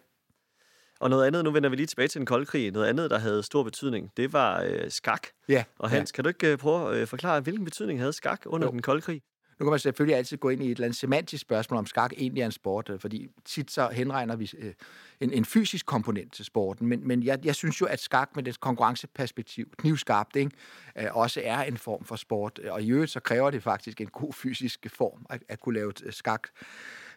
[0.99, 3.17] Og noget andet, nu vender vi lige tilbage til den kolde krig, noget andet, der
[3.17, 5.27] havde stor betydning, det var øh, skak.
[5.49, 5.63] Ja.
[5.79, 6.15] Og Hans, ja.
[6.15, 8.71] kan du ikke øh, prøve at øh, forklare, hvilken betydning havde skak under jo.
[8.71, 9.21] den kolde krig?
[9.59, 12.13] Nu kan man selvfølgelig altid gå ind i et eller andet semantisk spørgsmål, om skak
[12.17, 14.73] egentlig er en sport, øh, fordi tit så henregner vi øh,
[15.19, 18.43] en, en fysisk komponent til sporten, men, men jeg, jeg synes jo, at skak med
[18.43, 20.51] det konkurrenceperspektiv, knivskarpt, ikke,
[20.97, 24.07] øh, også er en form for sport, og i øvrigt så kræver det faktisk en
[24.07, 26.47] god fysisk form at, at kunne lave skak.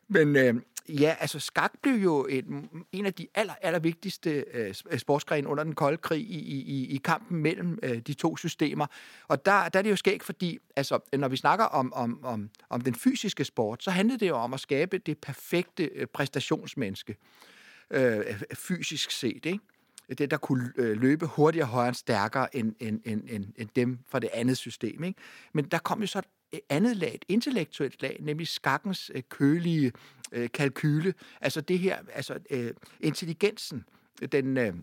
[0.09, 0.55] Men øh,
[0.89, 5.49] ja, altså skak blev jo en, en af de aller, aller vigtigste øh, øh sportsgrene
[5.49, 8.87] under den kolde krig i, i, i kampen mellem øh, de to systemer.
[9.29, 12.51] Og der, der er det jo skægt, fordi altså, når vi snakker om, om, om,
[12.71, 17.17] om den fysiske sport, så handlede det jo om at skabe det perfekte øh, præstationsmenneske,
[17.91, 19.59] øh, fysisk set, ikke?
[20.19, 23.99] det, der kunne øh, løbe hurtigere, højere og stærkere end, end, end, end, end dem
[24.09, 25.05] fra det andet system.
[25.05, 25.21] Ikke?
[25.53, 29.23] Men der kom jo så et Øh, andet lag, et intellektuelt lag, nemlig skakkens øh,
[29.29, 29.93] kølige
[30.33, 31.15] øh, kalkyle.
[31.41, 33.85] Altså det her, altså øh, intelligensen,
[34.33, 34.57] den...
[34.57, 34.75] Øh,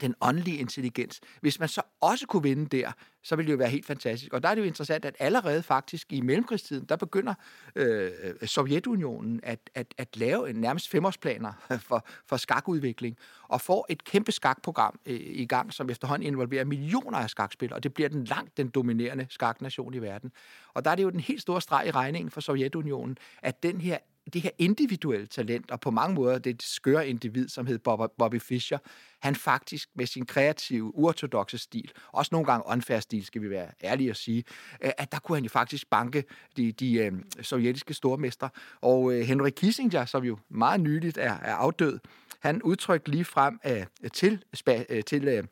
[0.00, 1.20] den åndelige intelligens.
[1.40, 4.32] Hvis man så også kunne vinde der, så ville det jo være helt fantastisk.
[4.32, 7.34] Og der er det jo interessant, at allerede faktisk i mellemkrigstiden, der begynder
[7.76, 8.10] øh,
[8.44, 11.52] Sovjetunionen at, at, at lave en nærmest femårsplaner
[11.88, 13.16] for, for skakudvikling,
[13.48, 17.82] og får et kæmpe skakprogram øh, i gang, som efterhånden involverer millioner af skakspillere, og
[17.82, 20.32] det bliver den langt den dominerende skaknation i verden.
[20.74, 23.80] Og der er det jo den helt store streg i regningen for Sovjetunionen, at den
[23.80, 23.98] her
[24.32, 27.78] det her individuelle talent, og på mange måder det skøre individ, som hed
[28.18, 28.78] Bobby Fischer,
[29.20, 33.68] han faktisk med sin kreative, uortodoxe stil, også nogle gange unfair stil, skal vi være
[33.84, 34.44] ærlige at sige,
[34.84, 36.24] øh, at der kunne han jo faktisk banke
[36.56, 37.12] de, de øh,
[37.42, 38.48] sovjetiske stormester.
[38.80, 41.98] Og øh, Henry Kissinger, som jo meget nyligt er, er afdød,
[42.40, 44.44] han udtrykte lige frem øh, til,
[44.88, 45.44] øh, til øh,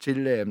[0.00, 0.46] til øh,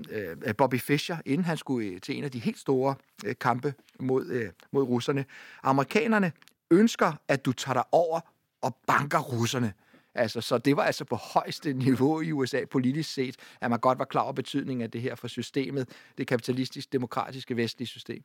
[0.45, 2.95] øh, Bobby Fischer, inden han skulle øh, til en af de helt store
[3.25, 5.25] øh, kampe mod, øh, mod russerne.
[5.63, 6.31] Amerikanerne
[6.71, 8.19] ønsker, at du tager dig over
[8.61, 9.73] og banker russerne.
[10.15, 13.99] Altså, så det var altså på højeste niveau i USA politisk set, at man godt
[13.99, 18.23] var klar over betydningen af det her for systemet, det kapitalistisk-demokratiske vestlige system.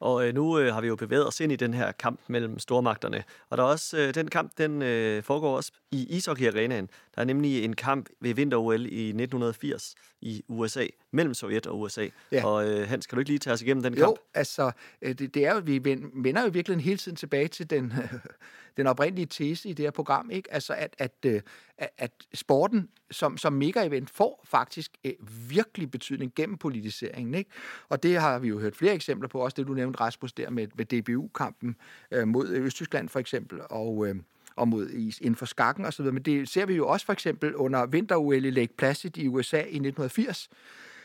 [0.00, 2.58] Og øh, nu øh, har vi jo bevæget os ind i den her kamp mellem
[2.58, 3.24] stormagterne.
[3.50, 6.88] Og der er også øh, den kamp, den øh, foregår også i ishockey-arenaen.
[7.14, 12.08] Der er nemlig en kamp ved vinter-OL i 1980 i USA, mellem Sovjet og USA.
[12.32, 12.46] Ja.
[12.46, 14.10] Og øh, Hans, kan du ikke lige tage os igennem den jo, kamp?
[14.10, 14.70] Jo, altså,
[15.02, 15.84] øh, det, det er jo, vi
[16.14, 17.92] vender jo virkelig hele tiden tilbage til den,
[18.78, 20.54] den oprindelige tese i det her program, ikke?
[20.54, 21.40] Altså, at, at, øh,
[21.78, 25.12] at, at sporten som, som mega-event får faktisk øh,
[25.50, 27.50] virkelig betydning gennem politiseringen, ikke?
[27.88, 30.50] Og det har vi jo hørt flere eksempler på, også det du nævnte, Rasmus, der
[30.50, 31.76] med, med DBU-kampen
[32.10, 34.06] øh, mod øh, Østtyskland for eksempel, og...
[34.08, 34.16] Øh,
[34.56, 36.04] og mod is inden for skakken osv.
[36.04, 39.56] Men det ser vi jo også for eksempel under vinter-OL i Lake Placid i USA
[39.56, 40.48] i 1980,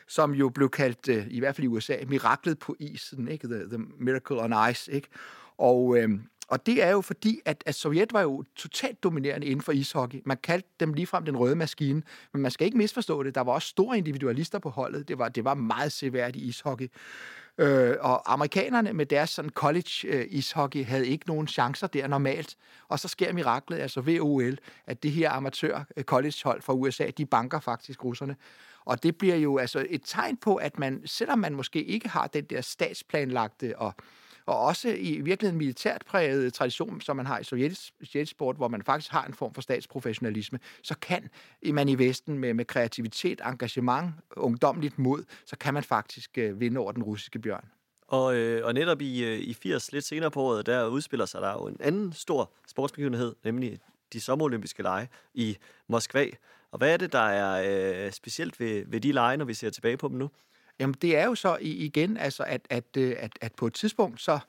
[0.07, 3.47] som jo blev kaldt, øh, i hvert fald i USA, miraklet på isen, ikke?
[3.47, 4.91] The, the Miracle on Ice.
[4.91, 5.07] Ikke?
[5.57, 6.21] Og, øhm,
[6.53, 10.21] og det er jo fordi, at, at Sovjet var jo totalt dominerende inden for ishockey.
[10.25, 13.35] Man kaldte dem ligefrem den røde maskine, men man skal ikke misforstå det.
[13.35, 15.07] Der var også store individualister på holdet.
[15.07, 16.87] Det var, det var meget seværdigt ishockey.
[17.57, 22.55] Øh, og amerikanerne med deres sådan college øh, ishockey havde ikke nogen chancer der normalt.
[22.87, 27.25] Og så sker miraklet, altså ved OL, at det her amatør-college-hold øh, fra USA, de
[27.25, 28.35] banker faktisk russerne.
[28.85, 32.27] Og det bliver jo altså et tegn på, at man, selvom man måske ikke har
[32.27, 33.93] den der statsplanlagte og
[34.45, 38.83] og også i virkeligheden militært præget tradition, som man har i sovjetisk sport, hvor man
[38.83, 41.29] faktisk har en form for statsprofessionalisme, så kan
[41.73, 46.79] man i Vesten med, med kreativitet, engagement, ungdomligt mod, så kan man faktisk øh, vinde
[46.79, 47.65] over den russiske bjørn.
[48.07, 51.41] Og, øh, og netop i, øh, i 80, lidt senere på året, der udspiller sig
[51.41, 53.79] der jo en anden stor sportsbegivenhed, nemlig
[54.13, 56.25] de sommerolympiske lege i Moskva.
[56.71, 59.69] Og hvad er det, der er øh, specielt ved, ved de lege, når vi ser
[59.69, 60.29] tilbage på dem nu?
[60.79, 64.21] Jamen, det er jo så igen, altså, at, at, øh, at, at på et tidspunkt,
[64.21, 64.39] så,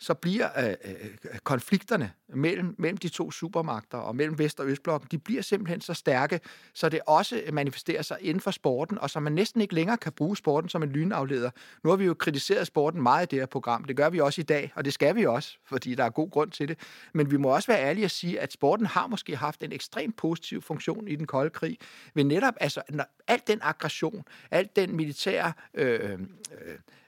[0.00, 4.66] så bliver øh, øh, øh, konflikterne mellem, mellem de to supermagter og mellem Vest- og
[4.66, 6.40] Østblokken, de bliver simpelthen så stærke,
[6.74, 9.96] så det også øh, manifesterer sig inden for sporten, og så man næsten ikke længere
[9.96, 11.50] kan bruge sporten som en lynafleder.
[11.84, 14.40] Nu har vi jo kritiseret sporten meget i det her program, det gør vi også
[14.40, 16.78] i dag, og det skal vi også, fordi der er god grund til det.
[17.14, 20.16] Men vi må også være ærlige og sige, at sporten har måske haft en ekstremt
[20.16, 21.78] positiv funktion i den kolde krig,
[22.14, 26.18] ved netop altså, når al den aggression, al den militære øh, øh,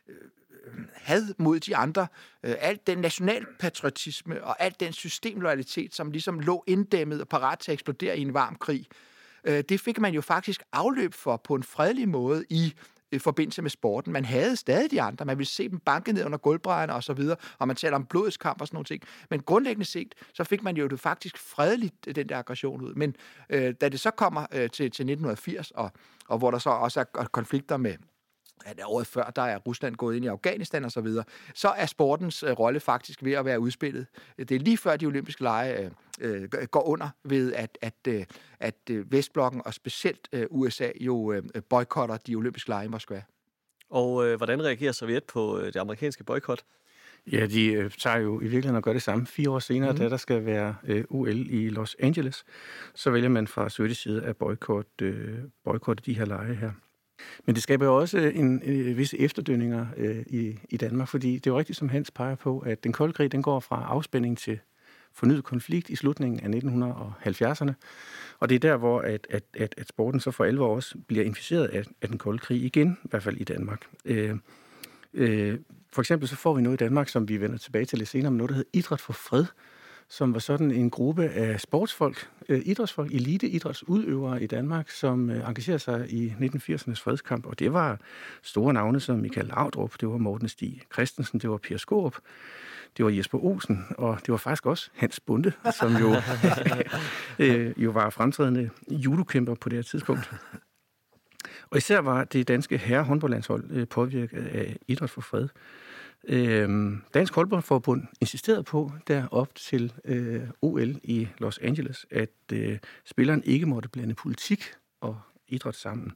[0.09, 0.16] øh
[0.64, 2.07] Øh, had mod de andre,
[2.42, 7.70] øh, alt den nationalpatriotisme og alt den systemloyalitet, som ligesom lå inddæmmet og parat til
[7.70, 8.87] at eksplodere i en varm krig,
[9.44, 12.75] øh, det fik man jo faktisk afløb for på en fredelig måde i
[13.12, 14.12] i forbindelse med sporten.
[14.12, 15.25] Man havde stadig de andre.
[15.25, 18.07] Man ville se dem banke ned under gulvbrædderne og så videre, og man taler om
[18.07, 19.03] blodskamp og sådan noget ting.
[19.31, 22.94] Men grundlæggende set, så fik man jo det faktisk fredeligt, øh, den der aggression ud.
[22.94, 23.16] Men
[23.51, 25.90] øh, da det så kommer øh, til, til 1980, og,
[26.29, 27.94] og hvor der så også er konflikter med,
[28.66, 31.87] at året før, der er Rusland gået ind i Afghanistan og så videre, så er
[31.87, 34.07] sportens øh, rolle faktisk ved at være udspillet.
[34.38, 38.25] Det er lige før de olympiske lege øh, øh, går under ved, at, at, øh,
[38.61, 43.22] at øh, Vestblokken og specielt øh, USA jo øh, boykotter de olympiske lege i Moskva.
[43.90, 46.64] Og øh, hvordan reagerer Sovjet på øh, det amerikanske boykot?
[47.33, 49.27] Ja, de øh, tager jo i virkeligheden at gøre det samme.
[49.27, 49.98] Fire år senere, mm.
[49.98, 52.44] da der skal være øh, UL i Los Angeles,
[52.94, 56.70] så vælger man fra sovjetisk side at boykotte, øh, boykotte de her lege her.
[57.46, 61.46] Men det skaber jo også en, en visse efterdønninger øh, i, i Danmark, fordi det
[61.46, 64.38] er jo rigtigt, som Hans peger på, at den kolde krig den går fra afspænding
[64.38, 64.59] til
[65.14, 67.72] fornyet konflikt i slutningen af 1970'erne.
[68.38, 71.25] Og det er der, hvor at, at, at, at sporten så for alvor også bliver
[71.25, 73.87] inficeret af, af den kolde krig igen, i hvert fald i Danmark.
[74.05, 74.37] Øh,
[75.14, 75.59] øh,
[75.92, 78.31] for eksempel så får vi noget i Danmark, som vi vender tilbage til lidt senere,
[78.31, 79.44] med noget, der hedder Idræt for Fred,
[80.12, 85.79] som var sådan en gruppe af sportsfolk, øh, idrætsfolk, eliteidrætsudøvere i Danmark, som øh, engagerede
[85.79, 87.46] sig i 1980'ernes fredskamp.
[87.46, 87.98] Og det var
[88.42, 92.16] store navne som Michael Laudrup, det var Morten Stig Christensen, det var Per Skåb,
[92.96, 96.14] det var Jesper Olsen, og det var faktisk også Hans Bunde, som jo,
[97.44, 100.33] øh, jo var fremtrædende judokæmper på det her tidspunkt.
[101.70, 105.48] Og især var det danske herrehåndboldlandshold øh, påvirket af idræt for fred.
[106.29, 112.79] Øh, Dansk Håndboldforbund insisterede på der op til øh, OL i Los Angeles, at øh,
[113.05, 114.65] spilleren ikke måtte blande politik
[115.01, 116.13] og idræt sammen.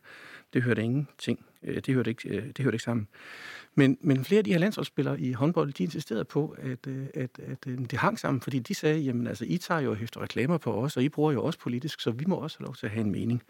[0.52, 1.44] Det hørte ingenting.
[1.62, 3.08] Øh, det hørte ikke, øh, det hørte ikke sammen.
[3.74, 7.30] Men, men flere af de her landsholdsspillere i håndbold, de insisterede på, at, øh, at,
[7.38, 10.58] at, øh, det hang sammen, fordi de sagde, jamen altså, I tager jo hæfter reklamer
[10.58, 12.86] på os, og I bruger jo også politisk, så vi må også have lov til
[12.86, 13.42] at have en mening.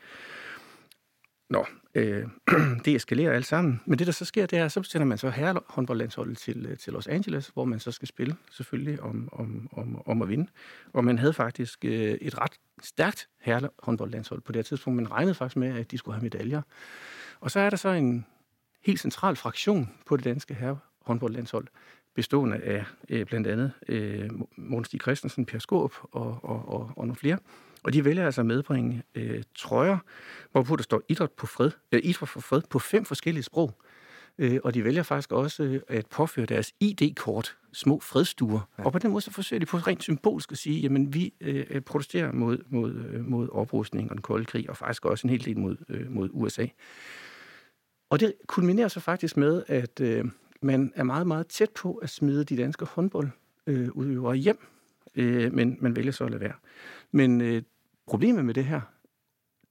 [1.49, 2.29] Nå, øh,
[2.85, 3.81] det eskalerer alt sammen.
[3.85, 6.93] Men det, der så sker, det er, så sender man så herrehåndboldlandsholdet til, øh, til
[6.93, 10.47] Los Angeles, hvor man så skal spille selvfølgelig om, om, om, om at vinde.
[10.93, 14.97] Og man havde faktisk øh, et ret stærkt herrehåndboldlandshold på det her tidspunkt.
[14.97, 16.63] Man regnede faktisk med, at de skulle have medaljer.
[17.41, 18.27] Og så er der så en
[18.85, 21.67] helt central fraktion på det danske herrehåndboldlandshold,
[22.15, 27.07] bestående af øh, blandt andet øh, Morten Stig Christensen, Per Skåb og, og, og, og
[27.07, 27.39] nogle flere,
[27.87, 29.99] og de vælger altså at medbringe øh, trøjer,
[30.53, 33.79] hvorpå der står idræt, på fred, øh, idræt for fred på fem forskellige sprog.
[34.39, 38.61] Øh, og de vælger faktisk også øh, at påføre deres ID-kort, små fredstuer.
[38.79, 38.85] Ja.
[38.85, 41.81] Og på den måde så forsøger de på rent symbolsk at sige, jamen vi øh,
[41.81, 45.45] protesterer mod, mod, øh, mod oprustning og den kolde krig, og faktisk også en hel
[45.45, 46.67] del mod, øh, mod USA.
[48.11, 50.25] Og det kulminerer så faktisk med, at øh,
[50.63, 54.59] man er meget, meget tæt på at smide de danske håndboldudøvere øh, hjem,
[55.15, 56.55] øh, men man vælger så at lade være.
[57.13, 57.63] Men øh,
[58.07, 58.81] Problemet med det her,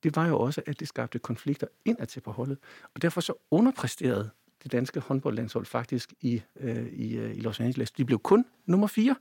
[0.03, 2.57] det var jo også, at det skabte konflikter indad til på holdet.
[2.93, 4.29] Og derfor så underpræsterede
[4.63, 7.91] det danske håndboldlandshold faktisk i, øh, i, øh, i Los Angeles.
[7.91, 9.15] De blev kun nummer fire.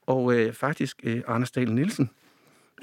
[0.00, 2.10] Og øh, faktisk øh, Anders Dahl Nielsen,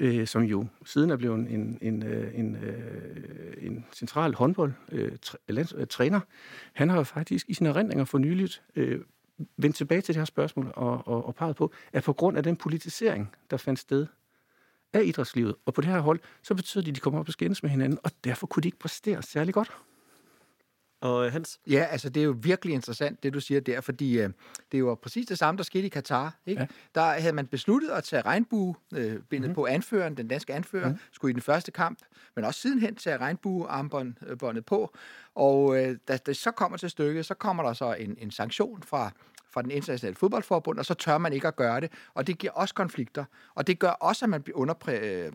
[0.00, 6.22] øh, som jo siden er blevet en, en, øh, en, øh, en central håndboldtræner, øh,
[6.22, 6.22] øh
[6.72, 9.00] han har jo faktisk i sine erindringer for nyligt øh,
[9.56, 12.42] vendt tilbage til det her spørgsmål og, og, og peget på, at på grund af
[12.42, 14.06] den politisering, der fandt sted
[14.92, 15.54] af idrætslivet.
[15.66, 17.70] Og på det her hold, så betyder det, at de kommer op og skændes med
[17.70, 19.70] hinanden, og derfor kunne de ikke præstere særlig godt.
[21.02, 21.60] Og øh, Hans?
[21.70, 24.30] Ja, altså det er jo virkelig interessant, det du siger der, fordi øh,
[24.72, 26.36] det er jo præcis det samme, der skete i Katar.
[26.46, 26.60] Ikke?
[26.60, 26.66] Ja.
[26.94, 29.54] Der havde man besluttet at tage regnbuebindet øh, mm-hmm.
[29.54, 31.00] på anføreren, den danske anfører, mm-hmm.
[31.12, 31.98] skulle i den første kamp,
[32.36, 34.94] men også sidenhen tage regnbuearmbåndet på.
[35.34, 38.82] Og øh, da det så kommer til stykket, så kommer der så en, en sanktion
[38.82, 39.12] fra
[39.52, 41.92] fra den internationale fodboldforbund, og så tør man ikke at gøre det.
[42.14, 43.24] Og det giver også konflikter.
[43.54, 45.32] Og det gør også, at man bliver underpræ øh,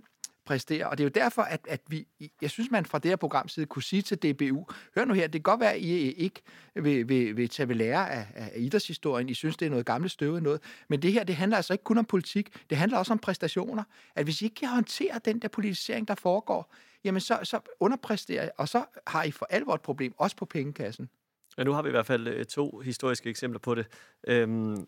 [0.47, 0.89] præstere.
[0.89, 2.07] Og det er jo derfor, at, at vi,
[2.41, 5.23] jeg synes, man fra det her program side kunne sige til DBU, hør nu her,
[5.23, 6.41] det kan godt være, at I øh, ikke
[6.75, 9.29] vil, vil, vil tage ved lære af, af idrætshistorien.
[9.29, 10.61] I synes, det er noget gammelt støvet noget.
[10.87, 12.49] Men det her, det handler altså ikke kun om politik.
[12.69, 13.83] Det handler også om præstationer.
[14.15, 18.45] At hvis I ikke kan håndtere den der politisering, der foregår, jamen så, så underpræsterer
[18.45, 21.09] I, og så har I for alvor et problem, også på pengekassen.
[21.57, 23.87] Ja, nu har vi i hvert fald øh, to historiske eksempler på det.
[24.27, 24.87] Øhm,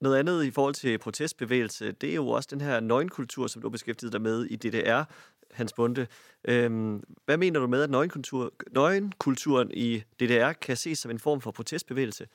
[0.00, 3.68] noget andet i forhold til protestbevægelse, det er jo også den her nøgenkultur, som du
[3.68, 5.02] har beskæftiget dig med i DDR,
[5.50, 6.06] Hans Bunde.
[6.44, 11.40] Øhm, hvad mener du med, at nøgenkultur, nøgenkulturen i DDR kan ses som en form
[11.40, 12.26] for protestbevægelse?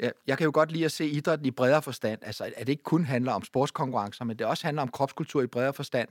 [0.00, 2.18] Ja, jeg kan jo godt lide at se idrætten i bredere forstand.
[2.22, 5.46] Altså, at det ikke kun handler om sportskonkurrencer, men det også handler om kropskultur i
[5.46, 6.08] bredere forstand.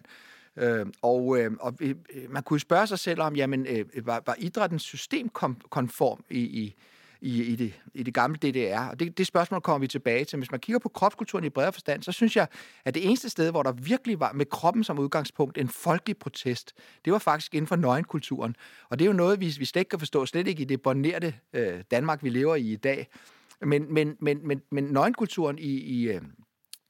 [0.57, 1.95] Øh, og øh, og øh,
[2.29, 6.75] man kunne spørge sig selv om, jamen, øh, var, var idrætten systemkonform i, i,
[7.21, 8.79] i, i, det, i det gamle DDR?
[8.79, 10.37] Og det, det spørgsmål kommer vi tilbage til.
[10.37, 12.47] Hvis man kigger på kropskulturen i bredere forstand, så synes jeg,
[12.85, 16.73] at det eneste sted, hvor der virkelig var med kroppen som udgangspunkt en folkelig protest,
[17.05, 18.55] det var faktisk inden for nøgenkulturen.
[18.89, 20.81] Og det er jo noget, vi, vi slet ikke kan forstå, slet ikke i det
[20.81, 23.07] bornerte øh, Danmark, vi lever i i dag.
[23.61, 26.21] Men, men, men, men, men nøgenkulturen i, i, øh,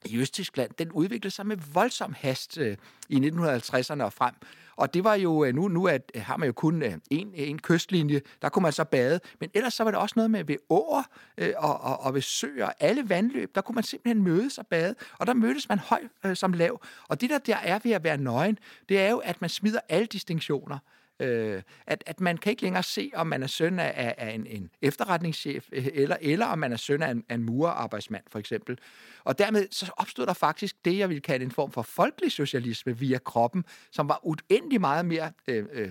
[0.04, 2.76] i Østtyskland, den udviklede sig med voldsom hast øh,
[3.08, 4.34] i 1950'erne og frem.
[4.76, 7.30] Og det var jo, øh, nu, nu at, øh, har man jo kun øh, en,
[7.34, 10.44] en kystlinje, der kunne man så bade, men ellers så var det også noget med
[10.44, 11.02] ved åer
[11.38, 14.94] øh, og, og, og ved søer, alle vandløb, der kunne man simpelthen mødes og bade,
[15.18, 16.82] og der mødtes man høj øh, som lav.
[17.08, 19.80] Og det der der er ved at være nøgen, det er jo, at man smider
[19.88, 20.78] alle distinktioner.
[21.20, 24.46] Øh, at, at man kan ikke længere se, om man er søn af, af en,
[24.46, 28.38] en efterretningschef, øh, eller, eller om man er søn af en, af en murerarbejdsmand, for
[28.38, 28.78] eksempel.
[29.24, 32.98] Og dermed så opstod der faktisk det, jeg vil kalde en form for folkelig socialisme
[32.98, 35.32] via kroppen, som var uendelig meget mere...
[35.48, 35.90] Øh, øh,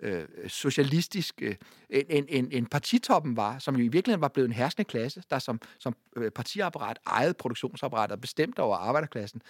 [0.00, 1.54] øh, socialistisk, øh,
[1.90, 5.38] end, end, end partitoppen var, som jo i virkeligheden var blevet en herskende klasse, der
[5.38, 9.42] som, som øh, partiapparat ejede produktionsapparatet og bestemte over arbejderklassen.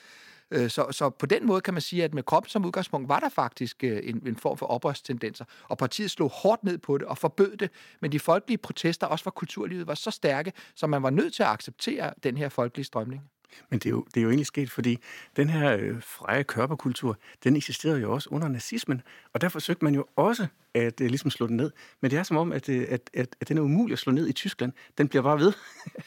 [0.51, 3.21] Øh, så, så på den måde kan man sige, at med krop som udgangspunkt var
[3.21, 7.07] der faktisk øh, en, en form for oprørstendenser, og partiet slog hårdt ned på det
[7.07, 11.03] og forbød det, men de folkelige protester også fra kulturlivet var så stærke, så man
[11.03, 13.23] var nødt til at acceptere den her folkelige strømning.
[13.71, 14.99] Men det er, jo, det er jo egentlig sket, fordi
[15.37, 19.95] den her øh, freje kørperkultur, den eksisterede jo også under nazismen, og der forsøgte man
[19.95, 21.71] jo også at øh, ligesom slå den ned.
[22.01, 24.13] Men det er som om, at, øh, at, at, at den er umulig at slå
[24.13, 24.73] ned i Tyskland.
[24.99, 25.53] Den bliver bare ved.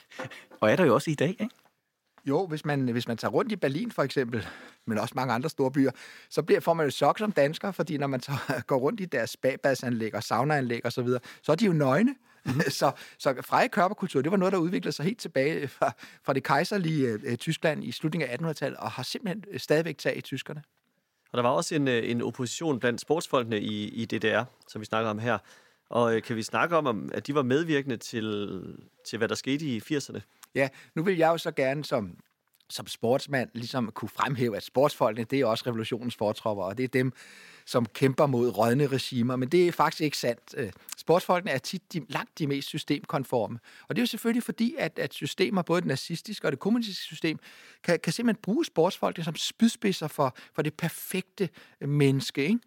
[0.61, 1.49] og er der jo også i dag, ikke?
[2.25, 4.47] Jo, hvis man, hvis man tager rundt i Berlin for eksempel,
[4.85, 5.91] men også mange andre store byer,
[6.29, 9.05] så bliver, får man jo chok som dansker, fordi når man tager, går rundt i
[9.05, 12.15] deres babadsanlæg og saunaanlæg osv., så, videre, så er de jo nøgne.
[12.45, 12.61] Mm-hmm.
[12.79, 15.91] så, så freje körperkultur, det var noget, der udviklede sig helt tilbage fra,
[16.23, 20.17] fra det kejserlige uh, Tyskland i slutningen af 1800-tallet, og har simpelthen øh, stadigvæk taget
[20.17, 20.63] i tyskerne.
[21.31, 24.85] Og der var også en, øh, en opposition blandt sportsfolkene i, i DDR, som vi
[24.85, 25.37] snakker om her.
[25.89, 28.59] Og kan vi snakke om, at de var medvirkende til,
[29.09, 30.19] til hvad der skete i 80'erne?
[30.55, 32.17] Ja, nu vil jeg jo så gerne som
[32.69, 36.87] som sportsmand ligesom kunne fremhæve, at sportsfolkene, det er også revolutionens fortropper, og det er
[36.87, 37.13] dem,
[37.65, 40.55] som kæmper mod rådne regimer, men det er faktisk ikke sandt.
[40.57, 43.59] Øh, sportsfolkene er tit de, langt de mest systemkonforme.
[43.87, 47.03] Og det er jo selvfølgelig fordi, at, at systemer, både det nazistiske og det kommunistiske
[47.03, 47.39] system,
[47.83, 51.49] kan, kan simpelthen bruge sportsfolkene som spydspidser for, for det perfekte
[51.81, 52.43] øh, menneske.
[52.43, 52.59] Ikke?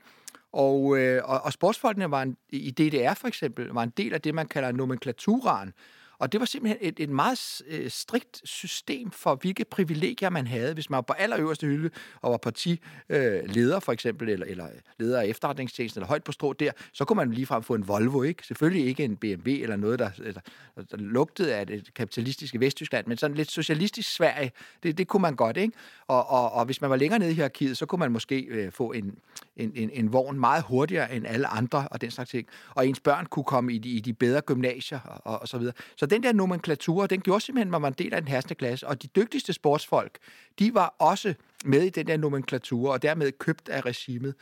[0.53, 4.21] Og, øh, og, og sportsfolkene var en, i DDR for eksempel, var en del af
[4.21, 5.73] det, man kalder nomenklaturen,
[6.19, 10.75] og det var simpelthen et, et meget øh, strikt system for, hvilke privilegier man havde.
[10.75, 11.91] Hvis man var på allerøverste hylde
[12.23, 16.33] og var partileder øh, for eksempel, eller, eller øh, leder af efterretningstjenesten, eller højt på
[16.33, 18.47] strå der, så kunne man ligefrem få en Volvo, ikke?
[18.47, 20.41] Selvfølgelig ikke en BMW eller noget, der, der,
[20.83, 24.53] der lugtede af det kapitalistiske Vesttyskland, men sådan lidt socialistisk Sverige,
[24.83, 25.73] det, det kunne man godt, ikke?
[26.07, 28.73] Og, og, og hvis man var længere nede i hierarkiet, så kunne man måske øh,
[28.73, 29.19] få en,
[29.57, 32.49] en, en, en vogn meget hurtigere end alle andre og den slags ting.
[32.75, 35.75] Og ens børn kunne komme i de, i de bedre gymnasier og, og så videre.
[35.97, 38.55] Så den der nomenklatur, den gjorde simpelthen, at man var en del af den herste
[38.55, 38.87] klasse.
[38.87, 40.19] Og de dygtigste sportsfolk,
[40.59, 44.35] de var også med i den der nomenklatur, og dermed købt af regimet.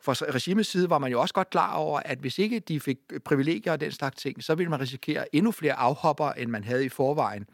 [0.00, 2.98] For regimets side var man jo også godt klar over, at hvis ikke de fik
[3.24, 6.84] privilegier og den slags ting, så ville man risikere endnu flere afhopper, end man havde
[6.84, 7.46] i forvejen.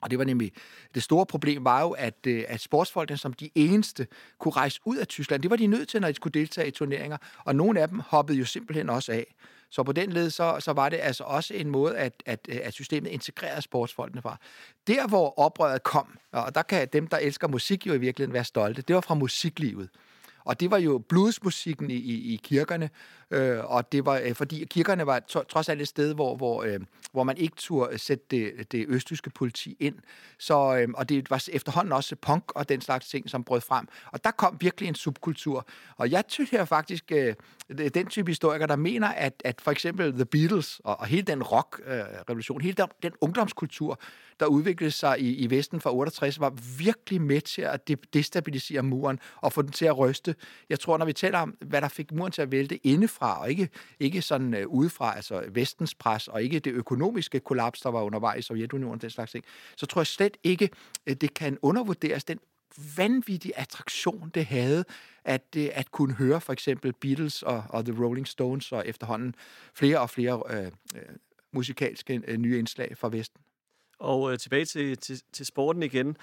[0.00, 0.52] Og det var nemlig,
[0.94, 4.06] det store problem var jo, at, øh, at sportsfolkene som de eneste
[4.38, 5.42] kunne rejse ud af Tyskland.
[5.42, 7.98] Det var de nødt til, når de skulle deltage i turneringer, og nogle af dem
[7.98, 9.34] hoppede jo simpelthen også af.
[9.70, 12.58] Så på den led, så, så var det altså også en måde, at, at, øh,
[12.62, 14.36] at systemet integrerede sportsfolkene fra.
[14.86, 18.44] Der, hvor oprøret kom, og der kan dem, der elsker musik, jo i virkeligheden være
[18.44, 19.88] stolte, det var fra musiklivet.
[20.44, 22.90] Og det var jo bluesmusikken i, i, i kirkerne,
[23.30, 26.80] Øh, og det var, øh, fordi kirkerne var trods alt et sted, hvor, hvor, øh,
[27.12, 29.94] hvor man ikke turde sætte det, det østtyske politi ind.
[30.38, 33.88] Så, øh, og det var efterhånden også punk og den slags ting, som brød frem.
[34.12, 35.66] Og der kom virkelig en subkultur.
[35.96, 37.34] Og jeg her faktisk øh,
[37.94, 41.42] den type historiker, der mener, at, at for eksempel The Beatles og, og hele den
[41.42, 44.00] rock-revolution, øh, hele den, den ungdomskultur,
[44.40, 49.18] der udviklede sig i, i Vesten fra 68, var virkelig med til at destabilisere muren
[49.36, 50.34] og få den til at ryste.
[50.68, 53.40] Jeg tror, når vi taler om, hvad der fik muren til at vælte inde indefra,
[53.40, 53.68] og ikke,
[54.00, 58.38] ikke sådan øh, udefra, altså vestens pres, og ikke det økonomiske kollaps, der var undervejs
[58.38, 59.44] i Sovjetunionen, den slags ting,
[59.76, 60.70] så tror jeg slet ikke,
[61.06, 62.38] øh, det kan undervurderes, den
[62.96, 64.84] vanvittig attraktion, det havde,
[65.24, 69.34] at, øh, at kunne høre for eksempel Beatles og, og The Rolling Stones, og efterhånden
[69.74, 71.02] flere og flere øh, øh,
[71.52, 73.40] musikalske øh, nye indslag fra Vesten.
[73.98, 76.16] Og øh, tilbage til, til, til sporten igen.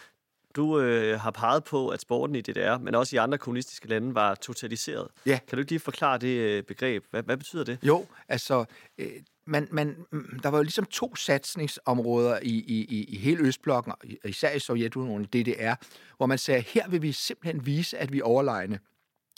[0.56, 4.16] Du øh, har peget på, at sporten i DDR, men også i andre kommunistiske lande,
[4.16, 5.08] var totaliseret.
[5.26, 5.40] Ja.
[5.48, 7.04] Kan du ikke lige forklare det øh, begreb?
[7.12, 7.78] Hvad, hvad betyder det?
[7.84, 8.66] Jo, altså,
[8.98, 9.08] øh,
[9.46, 9.96] man, man,
[10.44, 13.94] der var jo ligesom to satsningsområder i, i, i hele Østblokken,
[14.26, 15.74] især i Sovjetunionen, DDR,
[16.18, 18.80] hvor man sagde, her vil vi simpelthen vise, at vi er overlegne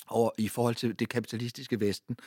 [0.08, 2.18] over i forhold til det kapitalistiske Vesten.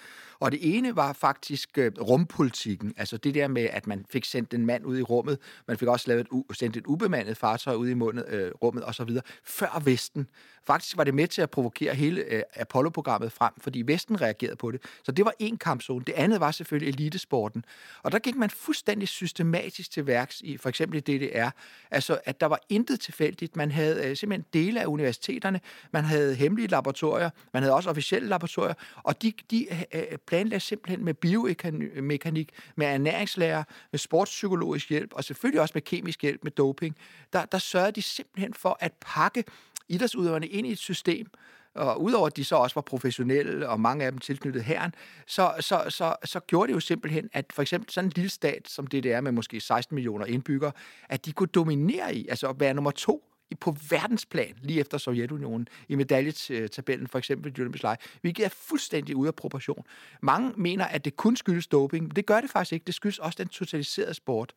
[0.41, 4.55] Og det ene var faktisk øh, rumpolitikken, altså det der med, at man fik sendt
[4.55, 7.89] en mand ud i rummet, man fik også lavet et, sendt et ubemandet fartøj ud
[7.89, 9.11] i mundet, øh, rummet osv.,
[9.45, 10.29] før Vesten.
[10.69, 14.71] Faktisk var det med til at provokere hele øh, Apollo-programmet frem, fordi Vesten reagerede på
[14.71, 14.83] det.
[15.03, 16.05] Så det var en kampzone.
[16.05, 17.65] Det andet var selvfølgelig elitesporten.
[18.03, 21.51] Og der gik man fuldstændig systematisk til værks i for eksempel i DDR.
[21.91, 23.57] Altså, at der var intet tilfældigt.
[23.57, 25.61] Man havde øh, simpelthen dele af universiteterne,
[25.93, 30.61] man havde hemmelige laboratorier, man havde også officielle laboratorier, og de, de øh, øh, planlagde
[30.61, 36.53] simpelthen med biomekanik, med ernæringslærer, med sportspsykologisk hjælp, og selvfølgelig også med kemisk hjælp, med
[36.53, 36.97] doping.
[37.33, 39.45] Der, der sørgede de simpelthen for at pakke
[39.89, 41.27] idrætsudøverne ind i et system,
[41.75, 44.95] og udover at de så også var professionelle, og mange af dem tilknyttet herren,
[45.27, 48.69] så, så, så, så gjorde det jo simpelthen, at for eksempel sådan en lille stat,
[48.69, 50.73] som det er med måske 16 millioner indbyggere,
[51.09, 55.69] at de kunne dominere i, altså at være nummer to på verdensplan, lige efter Sovjetunionen,
[55.89, 59.85] i medaljetabellen, for eksempel de olympiske lege, hvilket er fuldstændig ude af proportion.
[60.23, 62.85] Mange mener, at det kun skyldes doping, men det gør det faktisk ikke.
[62.85, 64.55] Det skyldes også den totaliserede sport.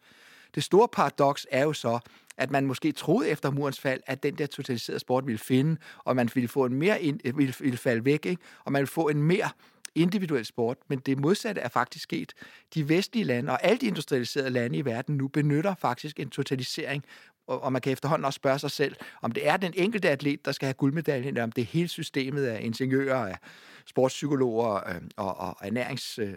[0.56, 2.00] Det store paradoks er jo så,
[2.38, 6.16] at man måske troede efter murens fald, at den der totaliserede sport ville finde, og
[6.16, 8.42] man ville få en mere ind, ville, ville falde væk, ikke?
[8.66, 9.50] og man ville få en mere
[9.96, 12.34] individuel sport, men det modsatte er faktisk sket.
[12.74, 17.06] De vestlige lande og alle de industrialiserede lande i verden nu benytter faktisk en totalisering,
[17.48, 20.46] og og man kan efterhånden også spørge sig selv, om det er den enkelte atlet,
[20.46, 23.38] der skal have guldmedaljen, eller om det er hele systemet af ingeniører, af
[23.86, 26.34] sportspsykologer øh, og, og ernærings øh,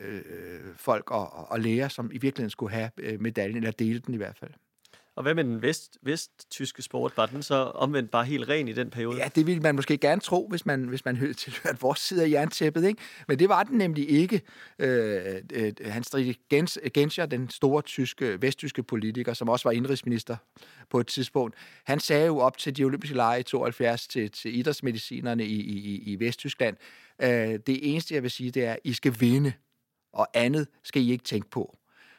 [0.00, 0.20] øh,
[0.76, 4.16] folk og, og læger, som i virkeligheden skulle have øh, medaljen, eller dele den i
[4.16, 4.50] hvert fald.
[5.16, 7.12] Og hvad med den vest, vesttyske sport?
[7.16, 9.16] Var den så omvendt bare helt ren i den periode?
[9.16, 12.30] Ja, det ville man måske gerne tro, hvis man, hvis man tilhørte vores side af
[12.30, 12.84] jerntæppet.
[12.84, 13.00] Ikke?
[13.28, 14.42] Men det var den nemlig ikke.
[14.78, 16.14] Øh, øh, øh Hans
[16.50, 20.36] Gens, Genscher, den store tyske, vesttyske politiker, som også var indrigsminister
[20.90, 24.58] på et tidspunkt, han sagde jo op til de olympiske lege i 72 til, til
[24.58, 26.76] idrætsmedicinerne i, i, i Vesttyskland,
[27.22, 27.28] øh,
[27.66, 29.52] det eneste, jeg vil sige, det er, at I skal vinde
[30.12, 31.76] og andet skal I ikke tænke på.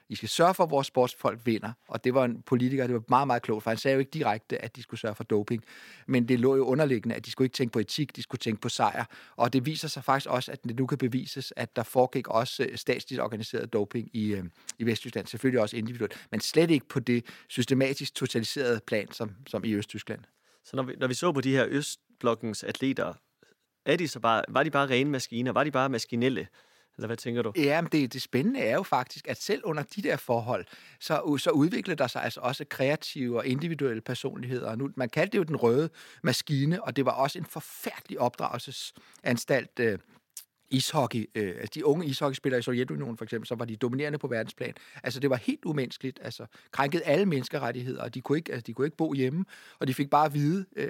[0.09, 1.71] I skal sørge for, at vores sportsfolk vinder.
[1.87, 4.11] Og det var en politiker, det var meget, meget klogt, for han sagde jo ikke
[4.11, 5.63] direkte, at de skulle sørge for doping.
[6.05, 8.61] Men det lå jo underliggende, at de skulle ikke tænke på etik, de skulle tænke
[8.61, 9.05] på sejr.
[9.35, 12.63] Og det viser sig faktisk også, at det nu kan bevises, at der foregik også
[12.63, 14.43] øh, statsligt organiseret doping i, øh,
[14.79, 15.27] i Vesttyskland.
[15.27, 20.19] Selvfølgelig også individuelt, men slet ikke på det systematisk totaliserede plan, som, som i Østtyskland.
[20.63, 23.13] Så når vi, når vi så på de her Østblokkens atleter,
[23.85, 25.51] er de så bare, var de bare rene maskiner?
[25.51, 26.47] Var de bare maskinelle?
[26.97, 27.53] Eller hvad tænker du?
[27.55, 30.65] Ja, men det, det spændende er jo faktisk, at selv under de der forhold,
[30.99, 34.75] så, så udvikler der sig altså også kreative og individuelle personligheder.
[34.75, 35.89] Nu, man kaldte det jo den røde
[36.23, 39.99] maskine, og det var også en forfærdelig opdragelsesanstalt, øh,
[40.69, 44.27] ishockey, øh, altså de unge ishockeyspillere i Sovjetunionen for eksempel, så var de dominerende på
[44.27, 44.73] verdensplan.
[45.03, 48.73] Altså det var helt umenneskeligt, altså krænkede alle menneskerettigheder, og de kunne ikke, altså, de
[48.73, 49.45] kunne ikke bo hjemme,
[49.79, 50.89] og de fik bare at vide øh,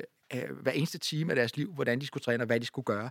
[0.62, 3.10] hver eneste time af deres liv, hvordan de skulle træne og hvad de skulle gøre.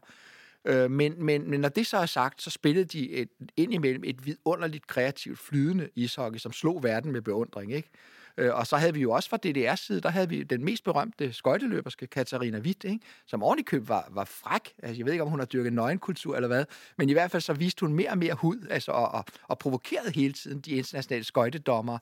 [0.66, 4.26] Øh, men, men, men når det så er sagt, så spillede de et, indimellem et
[4.26, 7.90] vidunderligt kreativt flydende ishockey, som slog verden med beundring, ikke?
[8.38, 10.84] Øh, og så havde vi jo også fra DDR's side, der havde vi den mest
[10.84, 13.00] berømte skøjteløberske Katarina Witt, ikke?
[13.26, 14.74] som ovenikøb var, var fræk.
[14.82, 16.64] Altså, jeg ved ikke, om hun har dyrket nøgenkultur eller hvad,
[16.98, 19.58] men i hvert fald så viste hun mere og mere hud, altså, og, og, og
[19.58, 21.98] provokerede hele tiden de internationale skøjtedommer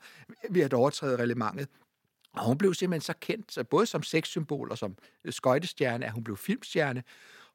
[0.51, 1.69] ved at overtræde reglementet.
[2.33, 4.97] Og hun blev simpelthen så kendt, så både som sexsymbol og som
[5.31, 7.03] skøjtestjerne, at hun blev filmstjerne,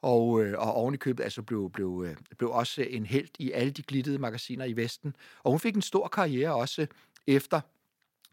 [0.01, 3.51] og, øh, og oven i købet altså blev, blev, øh, blev også en held i
[3.51, 5.15] alle de glittede magasiner i Vesten.
[5.43, 6.87] Og hun fik en stor karriere også
[7.27, 7.61] efter,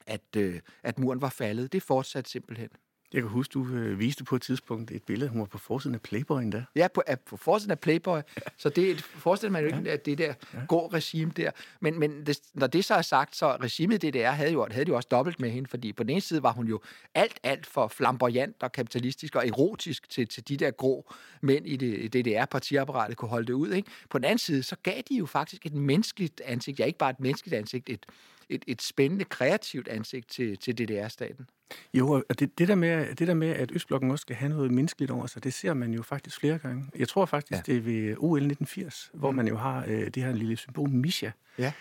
[0.06, 1.72] at, øh, at muren var faldet.
[1.72, 2.68] Det fortsatte simpelthen.
[3.12, 5.94] Jeg kan huske, du øh, viste på et tidspunkt et billede, hun var på forsiden
[5.94, 6.64] af Playboy endda.
[6.76, 8.20] Ja, på, på forsiden af Playboy.
[8.56, 9.92] Så det forestiller man jo ikke, ja.
[9.92, 10.58] at det der ja.
[10.68, 11.50] går regime der.
[11.80, 14.88] Men, men det, når det så er sagt, så regimet det der havde jo, havde
[14.88, 16.80] jo også dobbelt med hende, fordi på den ene side var hun jo
[17.14, 21.76] alt, alt for flamboyant og kapitalistisk og erotisk til, til de der grå mænd i
[21.76, 23.72] det, DDR-partiapparatet kunne holde det ud.
[23.72, 23.90] Ikke?
[24.10, 27.10] På den anden side, så gav de jo faktisk et menneskeligt ansigt, ja ikke bare
[27.10, 28.06] et menneskeligt ansigt, et,
[28.48, 31.46] et, et spændende, kreativt ansigt til, til DDR-staten.
[31.94, 34.70] Jo, og det, det, der med, det der med, at Østblokken også skal have noget
[34.70, 36.86] menneskeligt over sig, det ser man jo faktisk flere gange.
[36.96, 37.72] Jeg tror faktisk, ja.
[37.72, 39.36] det er ved OL 1980, hvor mm.
[39.36, 41.30] man jo har øh, det her lille symbol, Misha.
[41.58, 41.72] Ja.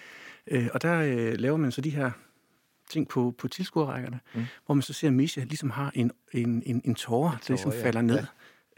[0.48, 2.12] Øh, og der øh, laver man så de her
[2.90, 4.46] ting på, på tilskuerrækkerne, mm.
[4.66, 7.72] hvor man så ser, at Misha ligesom har en, en, en, en tårer, der ligesom
[7.72, 7.84] ja.
[7.84, 8.24] falder ned.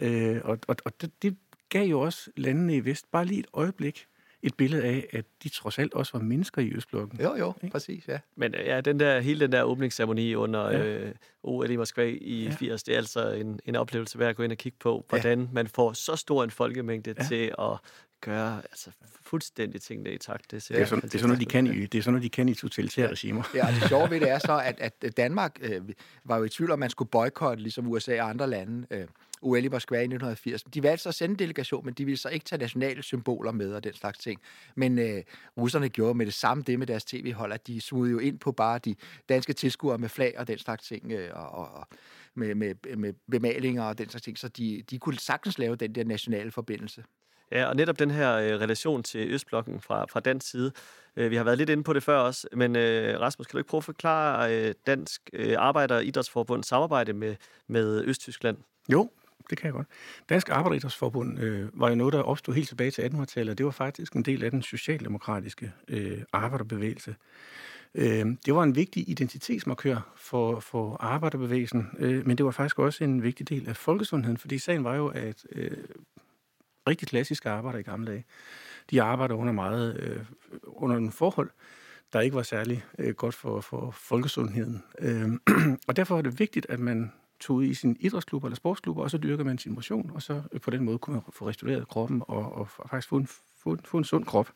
[0.02, 0.10] Ja.
[0.10, 1.38] Øh, og og, og det, det
[1.70, 4.08] gav jo også landene i Vest bare lige et øjeblik
[4.44, 7.22] et billede af, at de trods alt også var mennesker i Østblokken.
[7.22, 7.72] Jo, jo, ikke?
[7.72, 8.20] præcis, ja.
[8.36, 10.86] Men ja, den der, hele den der åbningsceremoni under ja.
[10.86, 12.52] øh, OL i Moskva i ja.
[12.52, 15.42] 80, det er altså en, en oplevelse værd at gå ind og kigge på, hvordan
[15.42, 15.48] ja.
[15.52, 17.24] man får så stor en folkemængde ja.
[17.24, 17.78] til at
[18.22, 20.52] gøre altså, fuldstændig tingene i takt.
[20.52, 22.24] Det, det, er sådan, det, er sådan noget, de kan i, det er sådan noget,
[22.24, 23.44] de kan i totalitære regimer.
[23.56, 25.82] Ja, og det sjove ved det er så, at, at Danmark øh,
[26.24, 29.08] var jo i tvivl om, man skulle boykotte, ligesom USA og andre lande, øh,
[29.42, 30.64] OL i Moskva i 1980.
[30.64, 33.52] De valgte så at sende en delegation, men de ville så ikke tage nationale symboler
[33.52, 34.42] med og den slags ting.
[34.76, 35.24] Men øh,
[35.58, 38.52] russerne gjorde med det samme det med deres tv-hold, at de smugede jo ind på
[38.52, 38.96] bare de
[39.30, 41.88] danske tilskuere med flag og den slags ting, øh, og, og
[42.36, 45.96] med, med, med bemalinger og den slags ting, så de, de kunne sagtens lave den
[45.96, 47.04] der nationale forbindelse.
[47.52, 50.72] Ja, og netop den her øh, relation til Østblokken fra, fra dansk side,
[51.16, 53.58] øh, vi har været lidt inde på det før også, men øh, Rasmus, kan du
[53.58, 57.36] ikke prøve at forklare øh, Dansk øh, Arbejder- og Idrætsforbund samarbejde med,
[57.68, 58.58] med Østtyskland?
[58.92, 59.10] Jo,
[59.50, 59.88] det kan jeg godt.
[60.30, 63.72] Dansk Arbejderidrætsforbund øh, var jo noget, der opstod helt tilbage til 1800-tallet, og det var
[63.72, 67.16] faktisk en del af den socialdemokratiske øh, arbejderbevægelse.
[67.96, 73.04] Øh, det var en vigtig identitetsmarkør for, for arbejderbevægelsen, øh, men det var faktisk også
[73.04, 75.78] en vigtig del af folkesundheden, fordi sagen var jo, at øh,
[76.88, 78.26] rigtig klassiske arbejdere i gamle dage,
[78.92, 80.26] de arbejder under meget øh,
[80.64, 81.50] under nogle forhold,
[82.14, 84.84] der ikke var særlig øh, godt for, for folkesundheden.
[85.00, 85.30] Øh,
[85.88, 89.18] og derfor var det vigtigt, at man tog i sin idrætsklub eller sportsklub, og så
[89.18, 92.24] dyrker man sin motion, og så øh, på den måde kunne man få restaureret kroppen
[92.28, 93.28] og, og faktisk få en,
[93.58, 94.52] få, få en sund krop.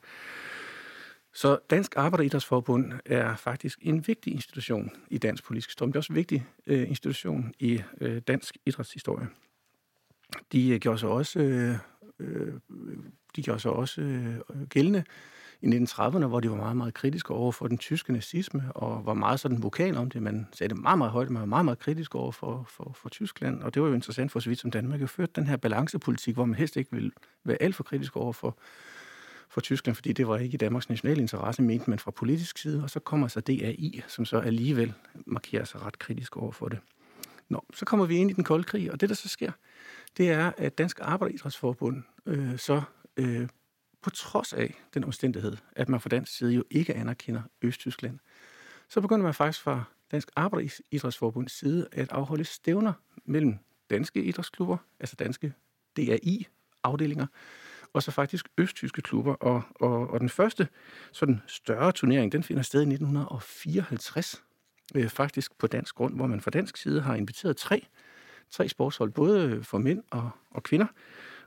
[1.33, 5.99] Så Dansk Arbejderidrætsforbund er faktisk en vigtig institution i dansk politisk historie, men det er
[5.99, 9.27] også en vigtig øh, institution i øh, dansk idrætshistorie.
[10.51, 11.75] De øh, gjorde sig også, øh,
[12.19, 12.53] øh
[13.35, 15.03] de gjorde sig også øh, gældende
[15.61, 19.13] i 1930'erne, hvor de var meget, meget kritiske over for den tyske nazisme, og var
[19.13, 20.21] meget sådan vokal om det.
[20.21, 23.09] Man sagde det meget, meget højt, man var meget, meget kritisk over for, for, for
[23.09, 24.99] Tyskland, og det var jo interessant for så vidt som Danmark.
[24.99, 27.11] har ført den her balancepolitik, hvor man helst ikke vil
[27.43, 28.57] være alt for kritisk over for,
[29.49, 32.83] for Tyskland, fordi det var ikke i Danmarks nationale interesse, mente man fra politisk side,
[32.83, 34.93] og så kommer så DAI, som så alligevel
[35.25, 36.79] markerer sig ret kritisk over for det.
[37.49, 39.51] Nå, så kommer vi ind i den kolde krig, og det, der så sker,
[40.17, 42.81] det er, at Dansk Arbejderidrætsforbund øh, så
[43.17, 43.47] øh,
[44.01, 48.19] på trods af den omstændighed, at man fra dansk side jo ikke anerkender Østtyskland,
[48.89, 52.93] så begynder man faktisk fra Dansk Arbejderidrætsforbunds side at afholde stævner
[53.25, 53.57] mellem
[53.89, 55.53] danske idrætsklubber, altså danske
[55.97, 57.25] DAI-afdelinger,
[57.93, 59.33] og så faktisk østtyske klubber.
[59.33, 60.67] Og, og, og den første
[61.11, 64.43] sådan større turnering, den finder sted i 1954,
[64.95, 67.87] øh, faktisk på dansk grund, hvor man fra dansk side har inviteret tre,
[68.49, 70.87] tre sportshold, både for mænd og, og kvinder,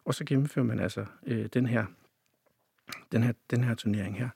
[0.04, 1.86] og så gennemfører man altså øh, den her
[3.12, 4.28] den her, den her turnering her.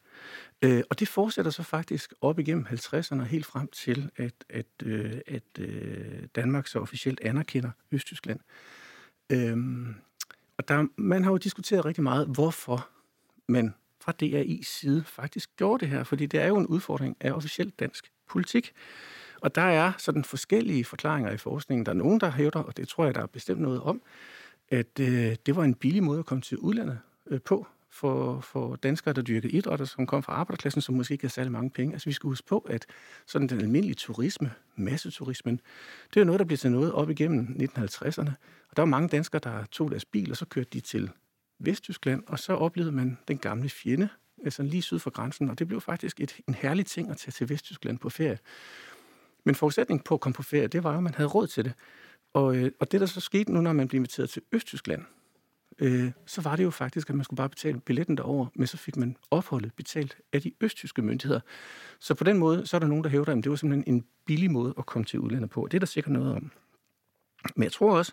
[0.62, 5.20] Øh, og det fortsætter så faktisk op igennem 50'erne helt frem til, at, at, øh,
[5.26, 8.40] at øh, Danmark så officielt anerkender Østtyskland.
[9.30, 9.57] Øh,
[10.59, 12.88] og der, man har jo diskuteret rigtig meget, hvorfor
[13.46, 17.32] man fra DRI's side faktisk gjorde det her, fordi det er jo en udfordring af
[17.32, 18.72] officielt dansk politik.
[19.40, 21.86] Og der er sådan forskellige forklaringer i forskningen.
[21.86, 24.03] Der er nogen, der hævder, og det tror jeg, der er bestemt noget om,
[24.68, 28.76] at øh, det var en billig måde at komme til udlandet øh, på for, for
[28.76, 31.70] danskere, der dyrkede idræt, og som kom fra arbejderklassen, som måske ikke havde særlig mange
[31.70, 31.93] penge.
[31.93, 32.86] Altså vi skal huske på, at
[33.26, 35.61] sådan den almindelige turisme, masseturismen,
[36.14, 38.30] det er noget, der bliver til noget op igennem 1950'erne.
[38.70, 41.11] Og der var mange danskere, der tog deres bil, og så kørte de til
[41.59, 44.09] Vesttyskland, og så oplevede man den gamle fjende,
[44.45, 47.32] altså lige syd for grænsen, og det blev faktisk et, en herlig ting at tage
[47.32, 48.39] til Vesttyskland på ferie.
[49.45, 51.64] Men forudsætningen på at komme på ferie, det var jo, at man havde råd til
[51.64, 51.72] det.
[52.32, 55.05] Og, øh, og det, der så skete nu, når man blev inviteret til Østtyskland,
[55.79, 58.76] øh, så var det jo faktisk, at man skulle bare betale billetten derover, men så
[58.76, 61.41] fik man opholdet betalt af de østtyske myndigheder.
[62.01, 64.05] Så på den måde, så er der nogen, der hævder, at det var simpelthen en
[64.26, 65.68] billig måde at komme til udlandet på.
[65.70, 66.51] Det er der sikkert noget om.
[67.57, 68.12] Men jeg tror også,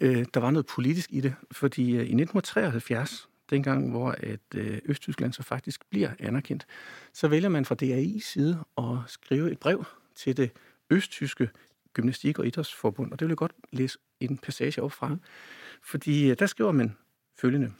[0.00, 4.78] øh, der var noget politisk i det, fordi øh, i 1973, dengang hvor at øh,
[4.84, 6.66] Østtyskland så faktisk bliver anerkendt,
[7.12, 9.84] så vælger man fra DAI's side at skrive et brev
[10.16, 10.50] til det
[10.90, 11.50] østtyske
[11.92, 15.16] Gymnastik- og Idrætsforbund, og det vil jeg godt læse en passage op fra.
[15.84, 16.96] Fordi øh, der skriver man
[17.38, 17.72] følgende.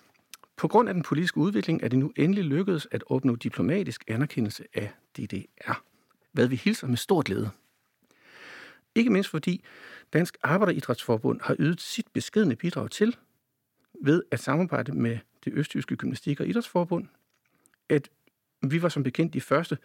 [0.57, 4.65] På grund af den politiske udvikling er det nu endelig lykkedes at opnå diplomatisk anerkendelse
[4.75, 5.85] af DDR,
[6.33, 7.51] hvad vi hilser med stor glæde.
[8.95, 9.65] Ikke mindst fordi
[10.13, 13.17] Dansk Arbejderidrætsforbund har ydet sit beskedne bidrag til,
[14.05, 17.09] ved at samarbejde med det østtyske gymnastik- og idrætsforbund,
[17.89, 18.09] at
[18.63, 19.79] vi var som bekendt de første,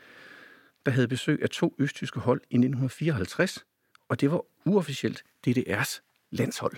[0.86, 3.66] der havde besøg af to østtyske hold i 1954,
[4.10, 6.02] og det var uofficielt DDR's
[6.32, 6.78] landshold.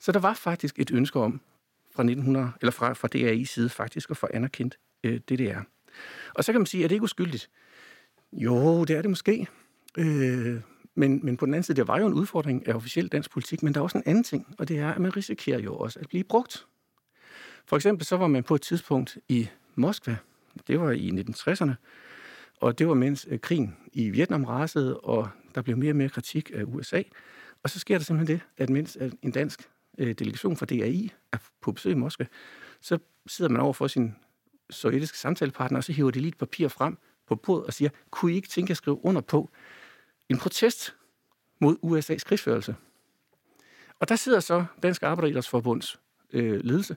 [0.00, 1.40] Så der var faktisk et ønske om
[1.94, 5.60] fra 1900 eller fra, fra DRI's side faktisk at få anerkendt øh, DDR.
[6.34, 7.50] Og så kan man sige, er det ikke uskyldigt?
[8.32, 9.46] Jo, det er det måske.
[9.98, 10.60] Øh,
[10.94, 13.62] men, men på den anden side, det var jo en udfordring af officiel dansk politik,
[13.62, 16.00] men der er også en anden ting, og det er, at man risikerer jo også
[16.00, 16.66] at blive brugt.
[17.66, 20.16] For eksempel så var man på et tidspunkt i Moskva,
[20.66, 21.72] det var i 1960'erne,
[22.60, 26.08] og det var mens øh, krigen i Vietnam rasede, og der blev mere og mere
[26.08, 27.02] kritik af USA.
[27.62, 29.68] Og så sker der simpelthen det, at mens øh, en dansk
[29.98, 32.26] øh, delegation fra DAI er på besøg i Moskva,
[32.80, 34.14] så sidder man over for sin
[34.70, 38.32] sovjetiske samtalepartner, og så hiver de lige et papir frem på bordet og siger, kunne
[38.32, 39.50] I ikke tænke at skrive under på
[40.28, 40.94] en protest
[41.60, 42.74] mod USA's krigsførelse?
[43.98, 46.00] Og der sidder så Dansk Arbejderidrætsforbunds
[46.32, 46.96] øh, ledelse,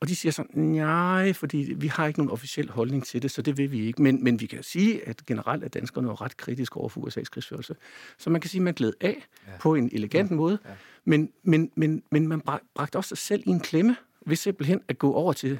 [0.00, 3.42] og de siger sådan, nej, fordi vi har ikke nogen officiel holdning til det, så
[3.42, 4.02] det vil vi ikke.
[4.02, 7.24] Men, men vi kan sige, at generelt er danskerne jo ret kritiske over for USA's
[7.24, 7.74] krigsførelse.
[8.18, 9.52] Så man kan sige, at man gled af ja.
[9.60, 10.36] på en elegant ja.
[10.36, 10.70] måde, ja.
[11.04, 12.40] men, men, men, men man
[12.74, 15.58] bragte også sig selv i en klemme ved simpelthen at gå over til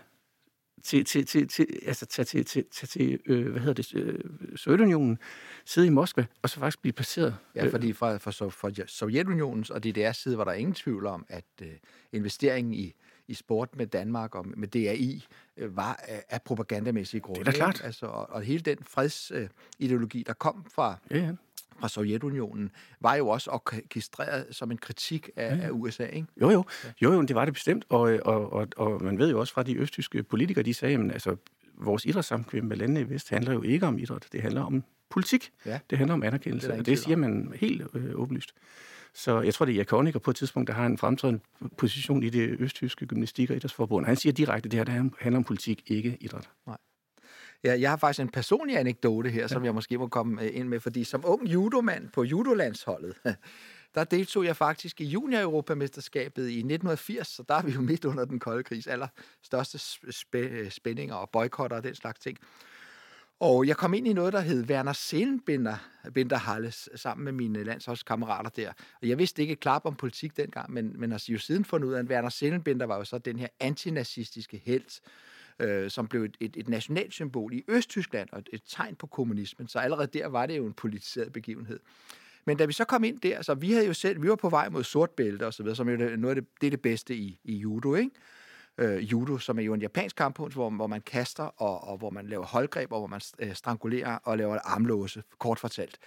[0.84, 4.20] til, til, til, til, altså tage til, til, til, til øh, hvad hedder det, øh,
[4.56, 5.18] Sovjetunionen,
[5.64, 7.36] sidde i Moskva, og så faktisk blive placeret.
[7.54, 11.44] Ja, fordi fra, fra, fra Sovjetunionens og DDR's side var der ingen tvivl om, at
[11.62, 11.68] øh,
[12.12, 12.94] investeringen i
[13.28, 16.00] i sport med Danmark og med DRI øh, var
[16.30, 17.40] af propagandamæssige grunde.
[17.40, 17.80] Det er da klart.
[17.84, 21.32] Altså, og, og hele den fredsideologi, der kom fra, ja, ja.
[21.78, 22.70] fra Sovjetunionen,
[23.00, 25.62] var jo også orkestreret som en kritik af, ja.
[25.62, 26.28] af USA, ikke?
[26.40, 26.64] Jo, jo.
[27.02, 29.62] jo, jo, det var det bestemt, og, og, og, og man ved jo også fra
[29.62, 31.36] de østtyske politikere, de sagde, at altså,
[31.74, 35.52] vores idrætssamkvem med landene i Vest handler jo ikke om idræt, det handler om politik.
[35.66, 35.80] Ja.
[35.90, 38.54] Det handler om anerkendelse, det og det siger man helt øh, åbenlyst.
[39.14, 41.40] Så jeg tror, det er Erik Honecker på et tidspunkt, der har en fremtrædende
[41.78, 44.06] position i det østtyske gymnastik- og idrætsforbund.
[44.06, 46.48] Han siger direkte, at det her det handler om politik, ikke idræt.
[46.66, 46.76] Nej.
[47.64, 49.48] Ja, jeg har faktisk en personlig anekdote her, ja.
[49.48, 53.14] som jeg måske må komme øh, ind med, fordi som ung judomand på judolandsholdet,
[53.94, 58.24] der deltog jeg faktisk i junior-europamesterskabet i 1980, så der er vi jo midt under
[58.24, 59.08] den kolde krigs aller
[59.42, 62.38] største spæ- spændinger og boykotter og den slags ting.
[63.40, 68.50] Og jeg kom ind i noget, der hed Werner Seelenbinder Halles, sammen med mine landsholdskammerater
[68.50, 68.72] der.
[69.02, 71.92] Og jeg vidste ikke klap om politik dengang, men, men har jo siden fundet ud
[71.92, 75.00] af, at Werner Seelenbinder var jo så den her antinazistiske held,
[75.58, 79.68] øh, som blev et, et, et nationalsymbol i Østtyskland og et, et tegn på kommunismen.
[79.68, 81.80] Så allerede der var det jo en politiseret begivenhed.
[82.44, 84.48] Men da vi så kom ind der, så vi havde jo selv, vi var på
[84.48, 86.82] vej mod sort bælte og så videre, som jo noget af det, det er det
[86.82, 88.10] bedste i, i judo, ikke?
[88.78, 92.10] Øh, judo, som er jo en japansk kampkunst, hvor, hvor man kaster, og, og hvor
[92.10, 95.98] man laver holdgreb, og hvor man øh, strangulerer og laver armlåse, kort fortalt.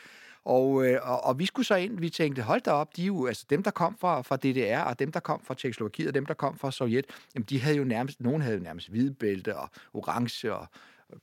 [0.45, 3.25] Og, øh, og, og vi skulle så ind, vi tænkte, hold da op, de jo,
[3.25, 6.25] altså dem, der kom fra, fra DDR, og dem, der kom fra Tjekkoslovakiet, og dem,
[6.25, 7.05] der kom fra Sovjet,
[7.35, 10.67] jamen de havde jo nærmest, nogen havde jo nærmest hvide bælte, og orange, og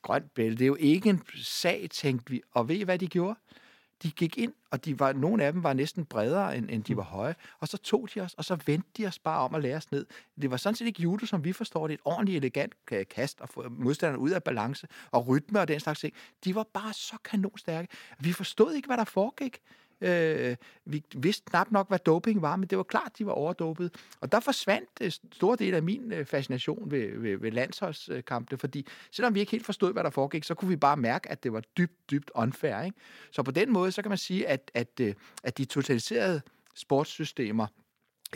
[0.03, 0.59] grønt bælte.
[0.59, 2.43] Det er jo ikke en sag, tænkte vi.
[2.53, 3.39] Og ved I, hvad de gjorde?
[4.05, 6.95] De gik ind, og de var, nogle af dem var næsten bredere, end, end de
[6.95, 6.97] mm.
[6.97, 9.63] var høje, og så tog de os, og så vendte de os bare om at
[9.63, 10.07] lære os ned.
[10.43, 12.75] Det var sådan set ikke judo, som vi forstår det, et ordentligt elegant
[13.11, 16.15] kast, og få modstanderne ud af balance, og rytme og den slags ting.
[16.45, 17.89] De var bare så kanonstærke.
[18.19, 19.61] Vi forstod ikke, hvad der foregik.
[20.05, 23.95] Øh, vi vidste knap nok, hvad doping var, men det var klart, de var overdopet.
[24.21, 28.87] Og der forsvandt øh, stor del af min øh, fascination ved, ved, ved landsholdskampene, fordi
[29.11, 31.53] selvom vi ikke helt forstod, hvad der foregik, så kunne vi bare mærke, at det
[31.53, 32.83] var dybt, dybt unfair.
[32.83, 32.97] Ikke?
[33.31, 36.41] Så på den måde, så kan man sige, at, at, øh, at de totaliserede
[36.75, 37.67] sportssystemer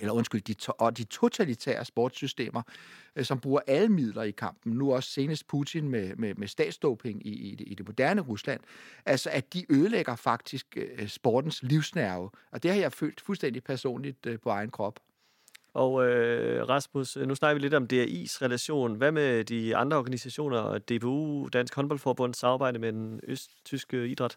[0.01, 2.63] eller undskyld, de, to, og de totalitære sportssystemer,
[3.17, 7.27] øh, som bruger alle midler i kampen, nu også senest Putin med, med, med statsdoping
[7.27, 8.61] i, i, det, i det moderne Rusland,
[9.07, 14.27] altså at de ødelægger faktisk øh, sportens livsnerve, og det har jeg følt fuldstændig personligt
[14.27, 15.01] øh, på egen krop.
[15.75, 18.95] Og øh, Rasmus, nu snakker vi lidt om DRI's relation.
[18.95, 24.37] Hvad med de andre organisationer, DBU, Dansk Håndboldforbund, samarbejde med den østtyske idræt?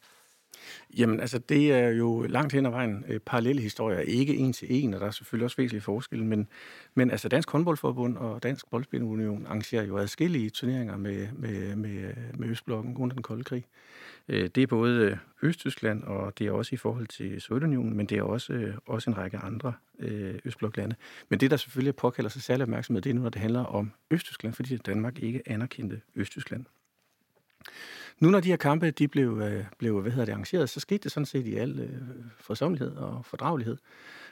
[0.98, 4.00] Jamen, altså, det er jo langt hen ad vejen øh, parallelle historier.
[4.00, 6.48] Ikke en til en, og der er selvfølgelig også væsentlige forskelle, men,
[6.96, 12.48] men altså Dansk Håndboldforbund og Dansk Boldspilunion arrangerer jo adskillige turneringer med, med, med, med
[12.48, 13.66] Østblokken under den kolde krig.
[14.28, 18.06] Øh, det er både øh, Østtyskland, og det er også i forhold til Sovjetunionen, men
[18.06, 20.96] det er også, øh, også en række andre øh, Østbloklande.
[21.30, 23.92] Men det, der selvfølgelig påkalder sig særlig opmærksomhed, det er nu, når det handler om
[24.12, 26.66] Østtyskland, fordi Danmark ikke anerkendte Østtyskland.
[28.20, 31.04] Nu når de her kampe de blev, øh, blev hvad hedder det, arrangeret, så skete
[31.04, 31.90] det sådan set i al øh,
[32.40, 33.78] fredsomlighed og fordragelighed.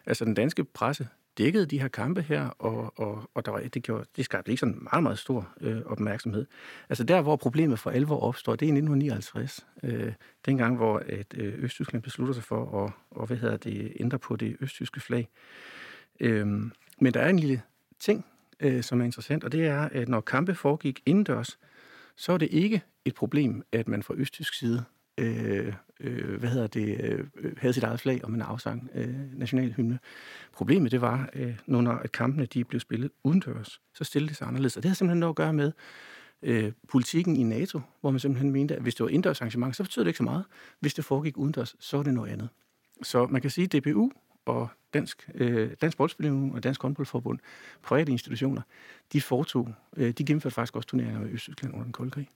[0.05, 3.83] Altså den danske presse dækkede de her kampe her, og, og, og der var, det,
[3.83, 6.45] gjorde, det skabte ikke sådan meget, meget stor øh, opmærksomhed.
[6.89, 9.65] Altså der, hvor problemet for alvor opstår, det er i 1959.
[9.83, 10.13] Øh,
[10.45, 14.35] dengang, hvor at, øh, Østtyskland beslutter sig for at og, hvad hedder det, ændre på
[14.35, 15.29] det østtyske flag.
[16.19, 16.47] Øh,
[17.01, 17.61] men der er en lille
[17.99, 18.25] ting,
[18.59, 21.59] øh, som er interessant, og det er, at når kampe foregik indendørs,
[22.19, 24.83] så er det ikke et problem, at man fra østtysk side
[25.17, 27.25] øh, øh, hvad hedder det, øh,
[27.57, 29.99] havde sit eget flag, og man afsang øh, nationalhymne.
[30.53, 34.47] Problemet det var, øh, når at kampene de blev spillet udendørs, så stillede det sig
[34.47, 34.77] anderledes.
[34.77, 35.71] Og det har simpelthen noget at gøre med
[36.41, 39.83] øh, politikken i NATO, hvor man simpelthen mente, at hvis det var indendørs arrangement, så
[39.83, 40.43] betød det ikke så meget.
[40.79, 42.49] Hvis det foregik udendørs, så er det noget andet.
[43.03, 44.11] Så man kan sige, at DBU
[44.45, 47.39] og Dansk, øh, Dansk Boldspilling og Dansk Håndboldforbund,
[47.81, 48.61] private institutioner,
[49.13, 52.29] de foretog, øh, de gennemførte faktisk også turneringer i Østtyskland under den kolde krig.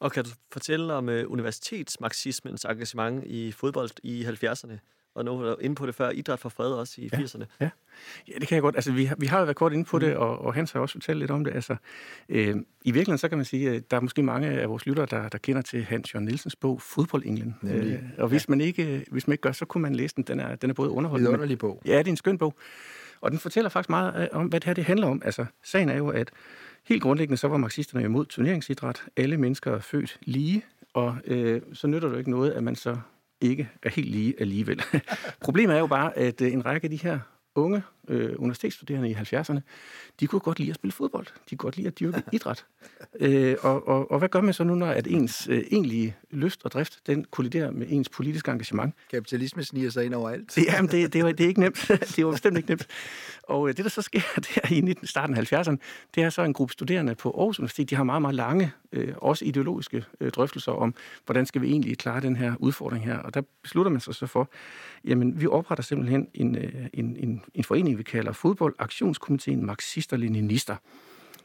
[0.00, 4.78] Og kan du fortælle om øh, universitetsmarxismens engagement i fodbold i 70'erne?
[5.20, 7.44] Og nu var inde på det før, idræt for fred også i ja, 80'erne.
[7.60, 7.70] Ja.
[8.28, 8.74] ja, det kan jeg godt.
[8.74, 10.00] Altså, vi har, vi har jo været kort inde på mm.
[10.00, 11.54] det, og, og Hans har også fortalt lidt om det.
[11.54, 11.76] Altså,
[12.28, 15.06] øh, I virkeligheden, så kan man sige, at der er måske mange af vores lyttere,
[15.06, 17.54] der, der kender til Hans Jørgen Nielsens bog, Fodbold England.
[17.62, 18.50] Øh, og hvis, ja.
[18.50, 20.24] man ikke, hvis man ikke gør, så kunne man læse den.
[20.24, 21.26] Den er, den er både underholdende.
[21.26, 21.82] Det er en underlig bog.
[21.86, 22.54] Ja, det er en skøn bog.
[23.20, 25.22] Og den fortæller faktisk meget om, hvad det her det handler om.
[25.24, 26.30] Altså, sagen er jo, at
[26.84, 29.02] Helt grundlæggende så var marxisterne imod turneringsidræt.
[29.16, 30.64] Alle mennesker er født lige,
[30.94, 32.98] og øh, så nytter det jo ikke noget, at man så
[33.40, 34.82] ikke er helt lige alligevel.
[35.40, 37.18] Problemet er jo bare, at øh, en række af de her
[37.54, 39.60] unge øh, universitetsstuderende i 70'erne,
[40.20, 41.26] de kunne godt lide at spille fodbold.
[41.26, 42.66] De kunne godt lide at dyrke idræt.
[43.20, 46.64] Øh, og, og, og hvad gør man så nu, når at ens øh, egentlige lyst
[46.64, 48.94] og drift, den kolliderer med ens politiske engagement?
[49.10, 50.58] Kapitalisme sniger sig ind overalt.
[50.66, 51.88] Jamen, det, det, var, det er ikke nemt.
[52.16, 52.86] det var bestemt ikke nemt.
[53.50, 54.20] Og øh, det, der så sker
[54.54, 55.76] der i starten af 70'erne,
[56.14, 59.14] det er så en gruppe studerende på Aarhus Universitet, de har meget, meget lange, øh,
[59.16, 60.94] også ideologiske øh, drøftelser om,
[61.24, 63.18] hvordan skal vi egentlig klare den her udfordring her.
[63.18, 64.50] Og der beslutter man sig så for,
[65.04, 70.74] jamen, vi opretter simpelthen en, øh, en, en, en forening, vi kalder Fodboldaktionskomiteen Marxister-Leninister.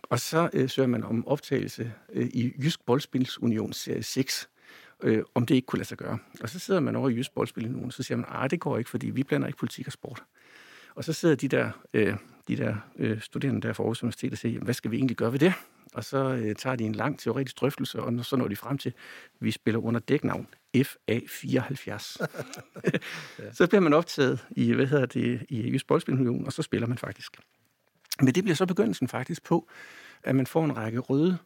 [0.04, 4.50] Og så øh, søger man om optagelse øh, i Jysk Boldspilsunion serie 6,
[5.04, 6.18] øh, om det ikke kunne lade sig gøre.
[6.42, 8.90] Og så sidder man over i Jysk Boldspilsunion, så siger man, nej, det går ikke,
[8.90, 10.24] fordi vi blander ikke politik og sport.
[10.96, 12.16] Og så sidder de der, øh,
[12.48, 15.32] de der øh, studerende der fra Aarhus Universitet og siger, hvad skal vi egentlig gøre
[15.32, 15.54] ved det?
[15.94, 18.90] Og så øh, tager de en lang teoretisk drøftelse, og så når de frem til,
[18.90, 18.96] at
[19.40, 20.82] vi spiller under dæknavn FA74.
[23.40, 23.54] ja.
[23.54, 26.98] Så bliver man optaget i, hvad hedder det, i Jysk Boldspilunion, og så spiller man
[26.98, 27.38] faktisk.
[28.22, 29.68] Men det bliver så begyndelsen faktisk på,
[30.24, 31.38] at man får en række røde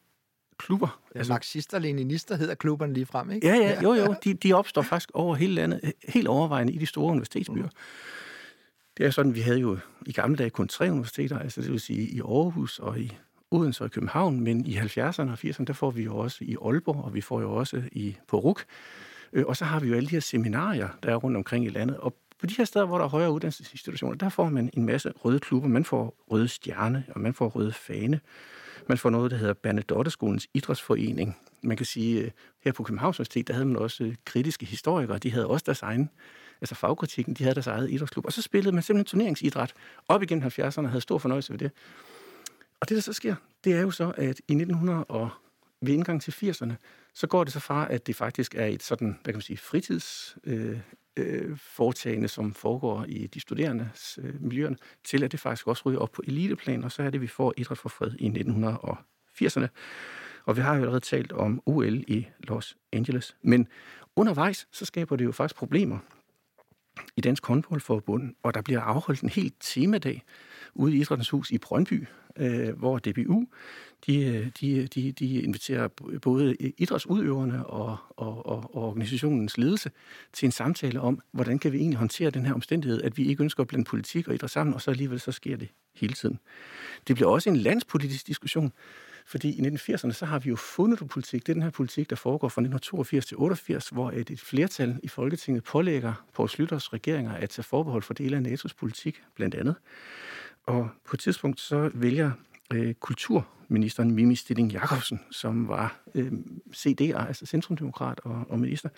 [0.58, 1.02] klubber.
[1.14, 3.48] Ja, altså, marxister, leninister hedder klubberne lige frem, ikke?
[3.48, 4.16] Ja, ja, jo, jo.
[4.24, 7.64] De, de opstår faktisk over hele landet, helt overvejende i de store universitetsbyer.
[7.64, 7.70] Mm.
[9.00, 11.80] Det er sådan, vi havde jo i gamle dage kun tre universiteter, altså det vil
[11.80, 13.18] sige i Aarhus og i
[13.52, 16.56] Odense og i København, men i 70'erne og 80'erne, der får vi jo også i
[16.66, 18.66] Aalborg, og vi får jo også i på RUK.
[19.34, 21.70] Øh, og så har vi jo alle de her seminarier, der er rundt omkring i
[21.70, 21.98] landet.
[21.98, 25.14] Og på de her steder, hvor der er højere uddannelsesinstitutioner, der får man en masse
[25.26, 25.70] røde klubber.
[25.70, 28.20] Man får røde stjerne, og man får røde fane.
[28.88, 31.38] Man får noget, der hedder Bernadotteskolens idrætsforening.
[31.62, 32.32] Man kan sige, øh,
[32.64, 35.18] her på Københavns Universitet, der havde man også øh, kritiske historikere.
[35.18, 36.10] De havde også deres egen,
[36.62, 38.26] altså fagkritikken, de havde deres eget idrætsklub.
[38.26, 39.74] Og så spillede man simpelthen turneringsidræt
[40.08, 41.72] op igennem 70'erne og havde stor fornøjelse ved det.
[42.80, 45.30] Og det, der så sker, det er jo så, at i 1900 og
[45.82, 46.74] ved indgang til 80'erne,
[47.14, 49.58] så går det så fra, at det faktisk er et sådan, hvad kan man sige,
[49.58, 50.80] fritids øh,
[51.18, 56.00] øh, foretagende, som foregår i de studerendes øh, miljøerne, til at det faktisk også ryger
[56.00, 59.68] op på eliteplan, og så er det, vi får idræt for fred i 1980'erne.
[60.46, 63.36] Og vi har jo allerede talt om OL i Los Angeles.
[63.42, 63.68] Men
[64.16, 66.00] undervejs, så skaber det jo faktisk problemer
[67.16, 70.24] i Dansk Håndboldforbund, og der bliver afholdt en helt temadag
[70.74, 73.48] ude i Idrættens Hus i Brøndby, øh, hvor DBU
[74.06, 75.88] de, øh, de, de, de inviterer
[76.22, 79.92] både idrætsudøverne og, og, og, og organisationens ledelse
[80.34, 83.44] til en samtale om, hvordan kan vi egentlig håndtere den her omstændighed, at vi ikke
[83.44, 86.40] ønsker at blande politik og idræt sammen, og så alligevel så sker det hele tiden.
[87.08, 88.74] Det bliver også en landspolitisk diskussion,
[89.30, 91.48] fordi i 1980'erne, så har vi jo fundet politik.
[91.48, 95.00] Det er den her politik, der foregår fra 1982 til 88, hvor et, et flertal
[95.04, 99.56] i Folketinget pålægger på Slytters regeringer at tage forbehold for dele af NATO's politik, blandt
[99.56, 99.76] andet.
[100.66, 102.32] Og på et tidspunkt så vælger
[102.74, 106.32] øh, kulturministeren Mimi Stilling Jakobsen, som var øh,
[106.76, 108.90] CD'er, altså centrumdemokrat og, og minister,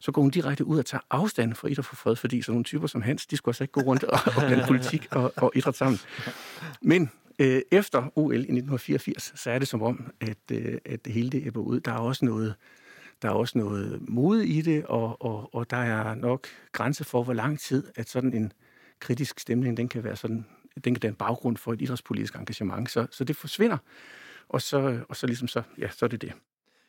[0.00, 2.64] så går hun direkte ud og tager afstand fra idræt for fred, fordi sådan nogle
[2.64, 5.52] typer som Hans, de skulle altså ikke gå rundt og, og blande politik og, og
[5.54, 5.98] idræt sammen.
[6.82, 11.12] Men øh, efter OL i 1984, så er det som om, at, øh, at det
[11.12, 11.80] hele det æbber ud.
[11.80, 12.54] Der er også noget
[13.22, 17.22] der er også noget mod i det, og, og, og der er nok grænse for,
[17.22, 18.52] hvor lang tid, at sådan en
[19.00, 20.46] kritisk stemning, den kan være sådan
[20.84, 22.90] den kan danne baggrund for et idrætspolitisk engagement.
[22.90, 23.78] Så, så det forsvinder,
[24.48, 26.32] og så, og så ligesom så, ja, så er det det.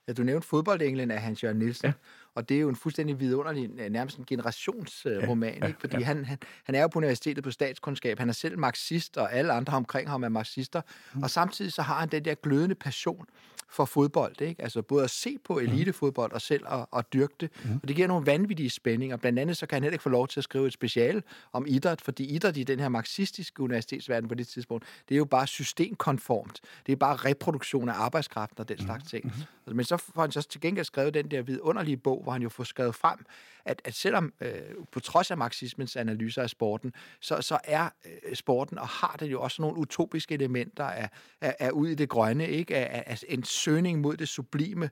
[0.08, 1.94] Ja, du nævnte fodboldenglen af Hans Jørgen Nielsen, ja.
[2.36, 5.80] og det er jo en fuldstændig vidunderlig, nærmest en generationsroman, ja, ja, ikke?
[5.80, 6.04] fordi ja.
[6.04, 9.54] Han, han, han er jo på universitetet på statskundskab, han er selv marxist, og alle
[9.54, 10.82] andre omkring ham er marxister,
[11.14, 11.24] mm.
[11.24, 13.26] og samtidig så har han den der glødende passion
[13.72, 14.62] for fodbold, ikke?
[14.62, 15.64] altså både at se på mhm.
[15.64, 17.80] elitefodbold og selv at, at dyrke det, mm.
[17.82, 19.18] og det giver nogle vanvittige spændinger.
[19.18, 21.66] Blandt andet så kan han heller ikke få lov til at skrive et special om
[21.68, 25.48] idræt, fordi idræt i den her marxistiske universitetsverden på det tidspunkt, det er jo bare
[25.48, 26.62] systemkonformt.
[26.86, 28.86] Det er bare reproduktion af arbejdskraften og den mhm.
[28.86, 29.26] slags ting.
[29.26, 29.76] Mm.
[29.76, 32.50] Men så får han så til gengæld skrevet den der vidunderlige bog, hvor han jo
[32.50, 33.26] får skrevet frem,
[33.66, 34.52] at, at selvom øh,
[34.92, 39.32] på trods af marxismens analyser af sporten, så, så er øh, sporten og har det
[39.32, 41.10] jo også nogle utopiske elementer af,
[41.42, 42.76] af, af ud i det grønne, ikke?
[42.76, 44.90] Af, af en søgning mod det sublime,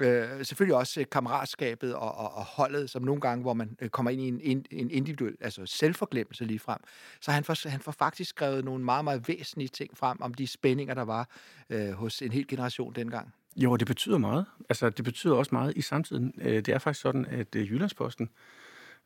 [0.00, 3.88] Øh, selvfølgelig også øh, kammeratskabet og, og, og holdet, som nogle gange, hvor man øh,
[3.88, 6.78] kommer ind i en, en individuel, altså selvforglemmelse lige frem.
[7.20, 10.46] Så han får, han får faktisk skrevet nogle meget, meget væsentlige ting frem om de
[10.46, 11.28] spændinger, der var
[11.70, 13.34] øh, hos en hel generation dengang.
[13.56, 14.46] Jo, det betyder meget.
[14.68, 16.34] Altså, det betyder også meget i samtiden.
[16.38, 18.30] Øh, det er faktisk sådan, at Jyllandsposten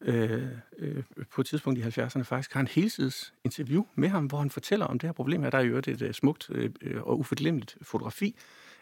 [0.00, 0.48] øh,
[0.78, 4.50] øh, på et tidspunkt i 70'erne faktisk har en helsides interview med ham, hvor han
[4.50, 5.50] fortæller om det her problem her.
[5.50, 6.70] Der er jo et, et smukt øh,
[7.02, 8.36] og uforglemmeligt fotografi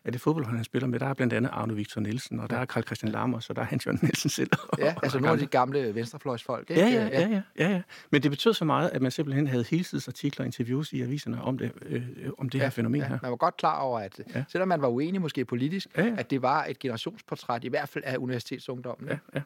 [0.04, 1.00] af det fodboldhold, han spiller med.
[1.00, 3.60] Der er blandt andet Arne Victor Nielsen, og der er Karl Christian Lammer, så der
[3.60, 4.50] er Hans Jørgen Nielsen selv.
[4.78, 6.82] Ja, altså nogle af de gamle venstrefløjsfolk, ikke?
[6.82, 7.82] Ja, ja, ja, ja, ja, ja.
[8.10, 11.58] Men det betød så meget, at man simpelthen havde helsidesartikler og interviews i aviserne om
[11.58, 12.02] det, øh,
[12.38, 13.06] om det ja, her fænomen ja.
[13.06, 13.18] her.
[13.22, 14.44] Man var godt klar over, at ja.
[14.48, 16.14] selvom man var uenig måske politisk, ja, ja.
[16.18, 19.08] at det var et generationsportræt, i hvert fald af universitetsungdommen.
[19.08, 19.42] Ja, ja.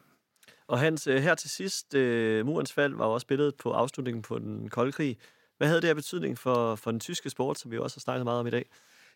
[0.67, 4.39] Og Hans, øh, her til sidst, uh, murens fald var også billedet på afslutningen på
[4.39, 5.17] den kolde krig.
[5.57, 8.25] Hvad havde det her betydning for, for den tyske sport, som vi også har snakket
[8.25, 8.65] meget om i dag?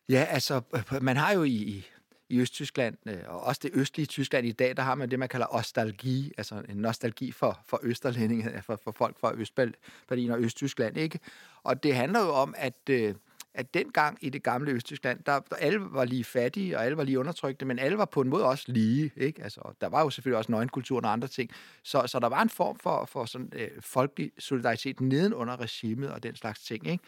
[0.09, 1.85] Ja, altså, øh, man har jo i,
[2.29, 5.29] i Østtyskland, øh, og også det østlige Tyskland i dag, der har man det, man
[5.29, 10.97] kalder nostalgi, altså en nostalgi for, for Østerlændinge, for, for folk fra Østberlin og Østtyskland,
[10.97, 11.19] ikke?
[11.63, 13.15] Og det handler jo om, at øh,
[13.53, 17.03] at dengang i det gamle Østtyskland, der, der alle var lige fattige, og alle var
[17.03, 19.11] lige undertrykte, men alle var på en måde også lige.
[19.17, 19.43] Ikke?
[19.43, 21.51] Altså, der var jo selvfølgelig også nøgenkulturen og andre ting.
[21.83, 26.23] Så, så der var en form for, for sådan, øh, folkelig solidaritet nedenunder regimet og
[26.23, 26.87] den slags ting.
[26.87, 27.03] Ikke?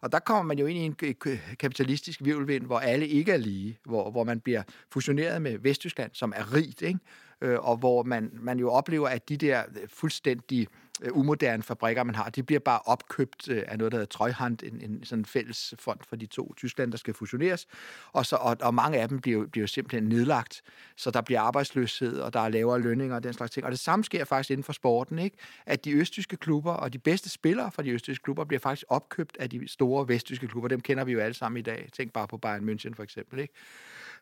[0.00, 3.36] Og der kommer man jo ind i en øh, kapitalistisk virvelvind, hvor alle ikke er
[3.36, 7.00] lige, hvor, hvor man bliver fusioneret med Vesttyskland, som er rigt, ikke?
[7.40, 11.62] Øh, og hvor man, man jo oplever, at de der øh, fuldstændig øh, Øh, umoderne
[11.62, 15.04] fabrikker, man har, de bliver bare opkøbt øh, af noget, der hedder Treuhand, en, en
[15.04, 17.66] sådan fælles fond for de to Tyskland, der skal fusioneres.
[18.12, 20.62] Og, så, og, og mange af dem bliver, bliver simpelthen nedlagt,
[20.96, 23.66] så der bliver arbejdsløshed, og der er lavere lønninger og den slags ting.
[23.66, 25.36] Og det samme sker faktisk inden for sporten, ikke?
[25.66, 29.36] at de østtyske klubber og de bedste spillere fra de østtyske klubber bliver faktisk opkøbt
[29.40, 30.68] af de store vesttyske klubber.
[30.68, 31.88] Dem kender vi jo alle sammen i dag.
[31.92, 33.38] Tænk bare på Bayern München for eksempel.
[33.38, 33.54] Ikke?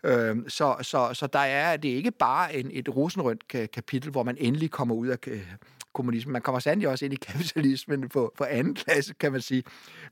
[0.05, 4.22] Øh, så, så, så der er, det er ikke bare en, et rosenrønt kapitel, hvor
[4.22, 5.18] man endelig kommer ud af
[5.92, 6.32] kommunismen.
[6.32, 9.62] Man kommer sandelig også ind i kapitalismen på, på anden klasse, kan man sige.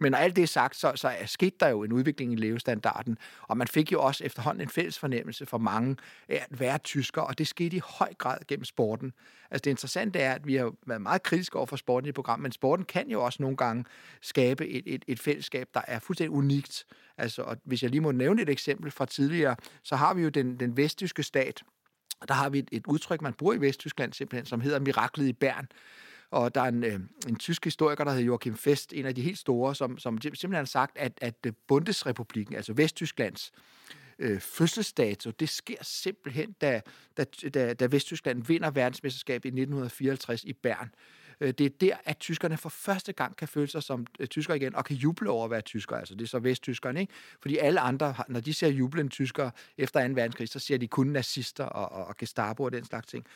[0.00, 3.18] Men når alt det er sagt, så, så er der jo en udvikling i levestandarden,
[3.42, 5.96] og man fik jo også efterhånden en fælles fornemmelse for mange
[6.28, 9.12] af at være tysker, og det skete i høj grad gennem sporten.
[9.50, 12.42] Altså det interessante er, at vi har været meget kritiske over for sporten i programmet,
[12.42, 13.84] men sporten kan jo også nogle gange
[14.20, 16.84] skabe et, et, et fællesskab, der er fuldstændig unikt.
[17.20, 20.28] Altså, og hvis jeg lige må nævne et eksempel fra tidligere, så har vi jo
[20.28, 21.62] den, den vesttyske stat,
[22.28, 25.32] der har vi et, et udtryk, man bruger i Vesttyskland simpelthen, som hedder miraklet i
[25.32, 25.66] Bern.
[26.30, 29.22] Og der er en, øh, en tysk historiker, der hedder Joachim Fest, en af de
[29.22, 33.52] helt store, som, som simpelthen har sagt, at, at øh, Bundesrepubliken, altså Vesttysklands
[34.18, 36.80] øh, fødselsdato, det sker simpelthen, da,
[37.16, 40.90] da, da, da Vesttyskland vinder verdensmesterskabet i 1954 i Bern.
[41.40, 44.56] Øh, det er der, at tyskerne for første gang kan føle sig som tysker tyskere
[44.56, 45.98] igen, og kan juble over at være tyskere.
[45.98, 47.12] Altså, det er så vesttyskerne, ikke?
[47.40, 50.14] Fordi alle andre, når de ser jublende tyskere efter 2.
[50.14, 53.26] verdenskrig, så ser de kun nazister og, og Gestapo og den slags ting.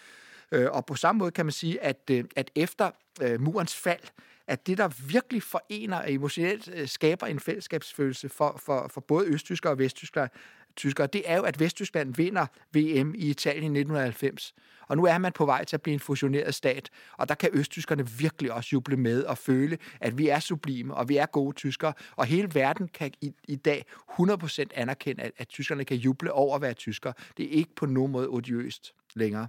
[0.52, 2.90] Øh, og på samme måde kan man sige, at, øh, at efter
[3.22, 4.02] øh, murens fald,
[4.46, 9.72] at det, der virkelig forener og emotionelt skaber en fællesskabsfølelse for, for, for både østtyskere
[9.72, 10.28] og vesttyskere,
[10.76, 14.54] tyskere, det er jo, at Vesttyskland vinder VM i Italien i 1990.
[14.88, 17.50] Og nu er man på vej til at blive en fusioneret stat, og der kan
[17.52, 21.56] østtyskerne virkelig også juble med og føle, at vi er sublime, og vi er gode
[21.56, 23.84] tyskere, og hele verden kan i, i dag
[24.20, 27.12] 100% anerkende, at, at tyskerne kan juble over at være tyskere.
[27.36, 29.48] Det er ikke på nogen måde odiøst længere.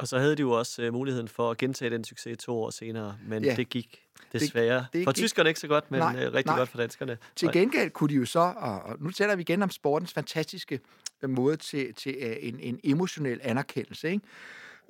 [0.00, 2.70] Og så havde de jo også uh, muligheden for at gentage den succes to år
[2.70, 3.56] senere, men ja.
[3.56, 4.78] det gik desværre.
[4.78, 6.58] Det, det for tyskerne ikke så godt, men nej, uh, rigtig nej.
[6.58, 7.18] godt for danskerne.
[7.36, 10.80] Til gengæld kunne de jo så, og, og nu taler vi igen om sportens fantastiske
[11.22, 14.24] øh, måde til, til uh, en, en emotionel anerkendelse, ikke?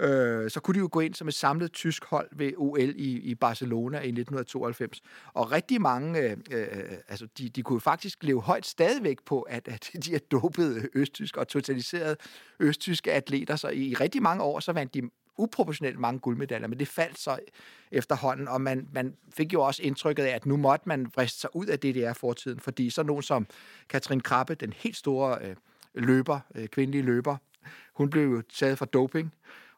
[0.01, 3.18] Øh, så kunne de jo gå ind som et samlet tysk hold ved OL i,
[3.18, 5.03] i Barcelona i 1992.
[5.32, 6.66] Og rigtig mange, øh, øh,
[7.09, 11.40] altså de, de kunne faktisk leve højt stadigvæk på, at, at de er dopede østtyske
[11.40, 12.16] og totaliserede
[12.61, 13.57] østtyske atleter.
[13.57, 17.18] Så i, i rigtig mange år, så vandt de uproportionelt mange guldmedaljer, men det faldt
[17.18, 17.38] så
[17.92, 21.57] efterhånden, og man, man fik jo også indtrykket af, at nu måtte man vriste sig
[21.57, 23.46] ud af DDR-fortiden, fordi så nogen som
[23.88, 25.57] Katrin Krabbe, den helt store øh,
[25.94, 27.36] løber, øh, kvindelige løber.
[27.94, 29.32] Hun blev jo taget for doping,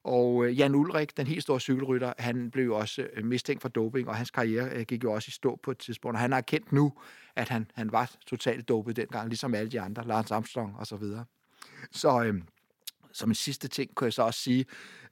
[0.04, 3.68] og øh, Jan Ulrik, den helt store cykelrytter, han blev jo også øh, mistænkt for
[3.68, 6.14] doping, og hans karriere øh, gik jo også i stå på et tidspunkt.
[6.16, 6.92] Og han har erkendt nu,
[7.36, 10.96] at han, han var totalt dopet dengang, ligesom alle de andre, Lars Armstrong og så
[10.96, 11.24] videre.
[11.90, 12.34] Så øh,
[13.12, 14.64] som en sidste ting kunne jeg så også sige,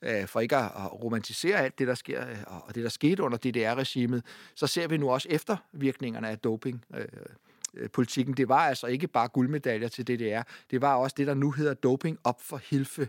[0.02, 4.24] øh, for ikke at romantisere alt det, der sker, og det, der skete under DDR-regimet,
[4.54, 6.84] så ser vi nu også eftervirkningerne af doping.
[7.92, 8.34] politikken.
[8.34, 10.42] Det var altså ikke bare guldmedaljer til DDR.
[10.70, 13.08] Det var også det, der nu hedder doping op for Hilfe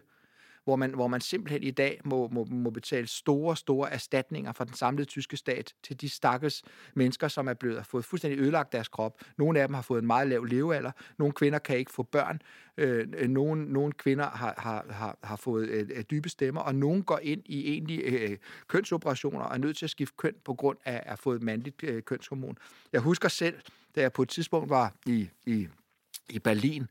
[0.64, 4.66] hvor man, hvor man simpelthen i dag må, må, må betale store, store erstatninger fra
[4.66, 8.88] den samlede tyske stat til de stakkels mennesker, som er blevet fået fuldstændig ødelagt deres
[8.88, 9.22] krop.
[9.38, 10.92] Nogle af dem har fået en meget lav levealder.
[11.18, 12.42] Nogle kvinder kan ikke få børn.
[12.78, 17.04] Øh, nogle, nogle kvinder har, har, har, har fået øh, øh dybe stemmer, og nogle
[17.04, 18.38] går ind i egentlig øh,
[18.68, 21.84] kønsoperationer og er nødt til at skifte køn på grund af at have fået mandligt
[21.84, 22.58] øh, kønshormon.
[22.94, 23.56] Jeg husker selv,
[23.96, 25.68] da jeg på et tidspunkt var i, i,
[26.30, 26.88] i Berlin,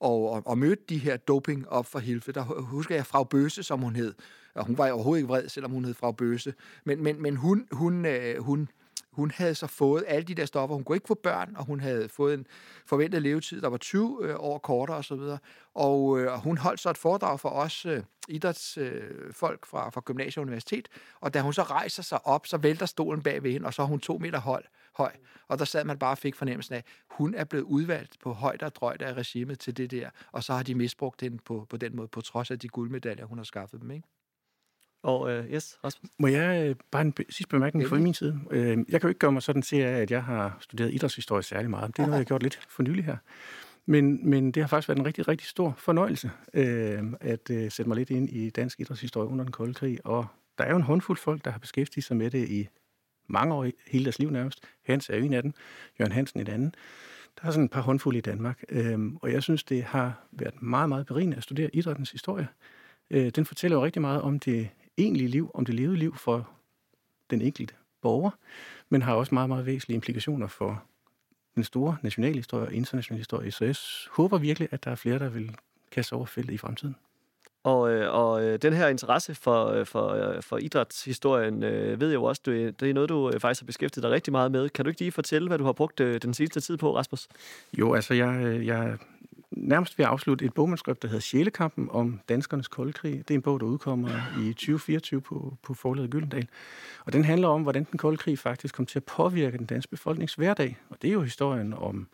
[0.00, 2.32] og, og, og mødte de her doping op for Hilfe.
[2.32, 4.14] Der husker jeg Frau Bøse, som hun hed.
[4.54, 6.54] Og hun var overhovedet ikke vred, selvom hun hed Frau Bøse.
[6.84, 8.68] Men, men, men hun, hun, øh, hun,
[9.12, 10.74] hun havde så fået alle de der stoffer.
[10.74, 12.46] Hun kunne ikke få børn, og hun havde fået en
[12.86, 15.12] forventet levetid, der var 20 øh, år kortere osv.
[15.12, 15.38] Og,
[15.74, 20.38] og øh, hun holdt så et foredrag for os øh, idrætsfolk øh, fra, fra gymnasiet
[20.38, 20.88] og universitet,
[21.20, 23.82] og da hun så rejser sig op, så vælter stolen bag ved hende, og så
[23.82, 24.62] er hun to meter høj
[24.96, 25.12] høj.
[25.48, 28.66] Og der sad man bare og fik fornemmelsen af, hun er blevet udvalgt på højde
[28.66, 31.76] og drøjde af regimet til det der, og så har de misbrugt hende på, på
[31.76, 33.90] den måde, på trods af de guldmedaljer, hun har skaffet dem.
[33.90, 34.08] Ikke?
[35.02, 36.10] Og uh, yes, Rasmus.
[36.18, 38.40] Må jeg uh, bare en sidste bemærkning fra min side?
[38.50, 41.70] Uh, jeg kan jo ikke gøre mig sådan til, at jeg har studeret idrætshistorie særlig
[41.70, 41.96] meget.
[41.96, 43.16] Det er noget, jeg har gjort lidt for nylig her.
[43.86, 47.84] Men, men det har faktisk været en rigtig, rigtig stor fornøjelse uh, at uh, sætte
[47.88, 50.06] mig lidt ind i dansk idrætshistorie under den kolde krig.
[50.06, 50.26] Og
[50.58, 52.68] der er jo en håndfuld folk, der har beskæftiget sig med det i
[53.26, 54.64] mange år, hele deres liv nærmest.
[54.82, 55.52] Hans er en af dem,
[56.00, 56.74] Jørgen Hansen en anden.
[57.40, 60.62] Der er sådan et par håndfulde i Danmark, Uh, og jeg synes, det har været
[60.62, 62.48] meget, meget berigende at studere idrættens historie.
[63.10, 66.50] Øh, den fortæller jo rigtig meget om det egentlige liv, om det levede liv for
[67.30, 68.30] den enkelte borger,
[68.88, 70.84] men har også meget, meget væsentlige implikationer for
[71.54, 73.50] den store nationale historie og internationale historie.
[73.50, 73.74] Så jeg
[74.10, 75.56] håber virkelig, at der er flere, der vil
[75.90, 76.96] kaste over feltet i fremtiden.
[77.66, 82.08] Og, øh, og øh, den her interesse for, øh, for, øh, for idrætshistorien, øh, ved
[82.08, 84.68] jeg jo også, øh, det er noget, du faktisk har beskæftiget dig rigtig meget med.
[84.68, 87.28] Kan du ikke lige fortælle, hvad du har brugt den sidste tid på, Rasmus?
[87.78, 88.98] Jo, altså jeg, jeg
[89.50, 93.12] nærmest ved at afslutte et bogmanuskript, der hedder Sjælekampen om danskernes koldkrig.
[93.12, 94.08] Det er en bog, der udkommer
[94.40, 96.48] i 2024 på, på forladet Gyldendal.
[97.04, 99.90] Og den handler om, hvordan den kolde krig faktisk kom til at påvirke den danske
[99.90, 100.78] befolknings hverdag.
[100.90, 102.08] Og det er jo historien om,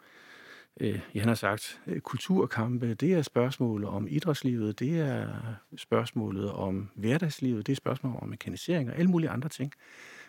[0.81, 5.29] øh, jeg har sagt, øh, kulturkampe, det er spørgsmålet om idrætslivet, det er
[5.77, 9.73] spørgsmålet om hverdagslivet, det er spørgsmålet om mekanisering og alle mulige andre ting.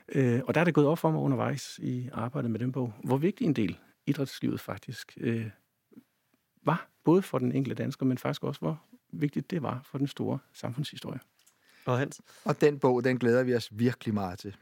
[0.09, 2.93] Øh, og der er det gået op for mig undervejs i arbejdet med den bog,
[3.03, 5.49] hvor vigtig en del idrætslivet faktisk øh,
[6.65, 10.07] var, både for den enkelte dansker, men faktisk også, hvor vigtigt det var for den
[10.07, 11.19] store samfundshistorie.
[11.85, 12.21] Og Hans?
[12.45, 14.55] Og den bog, den glæder vi os virkelig meget til.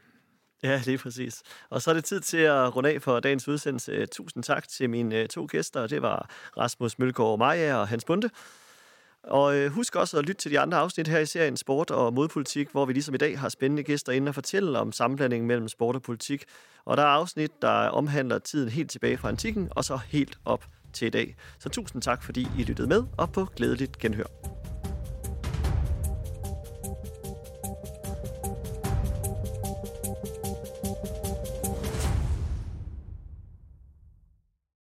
[0.68, 1.42] Ja, lige præcis.
[1.70, 4.06] Og så er det tid til at runde af for dagens udsendelse.
[4.06, 5.86] Tusind tak til mine øh, to gæster.
[5.86, 8.30] Det var Rasmus Mølgaard Maja og Hans Bunde.
[9.22, 12.14] Og øh, husk også at lytte til de andre afsnit her i serien Sport og
[12.14, 15.68] Modpolitik, hvor vi ligesom i dag har spændende gæster inde og fortælle om sammenblandingen mellem
[15.68, 16.44] sport og politik.
[16.84, 20.64] Og der er afsnit, der omhandler tiden helt tilbage fra antikken, og så helt op
[20.92, 21.36] til i dag.
[21.58, 24.71] Så tusind tak, fordi I lyttede med, og på glædeligt genhør.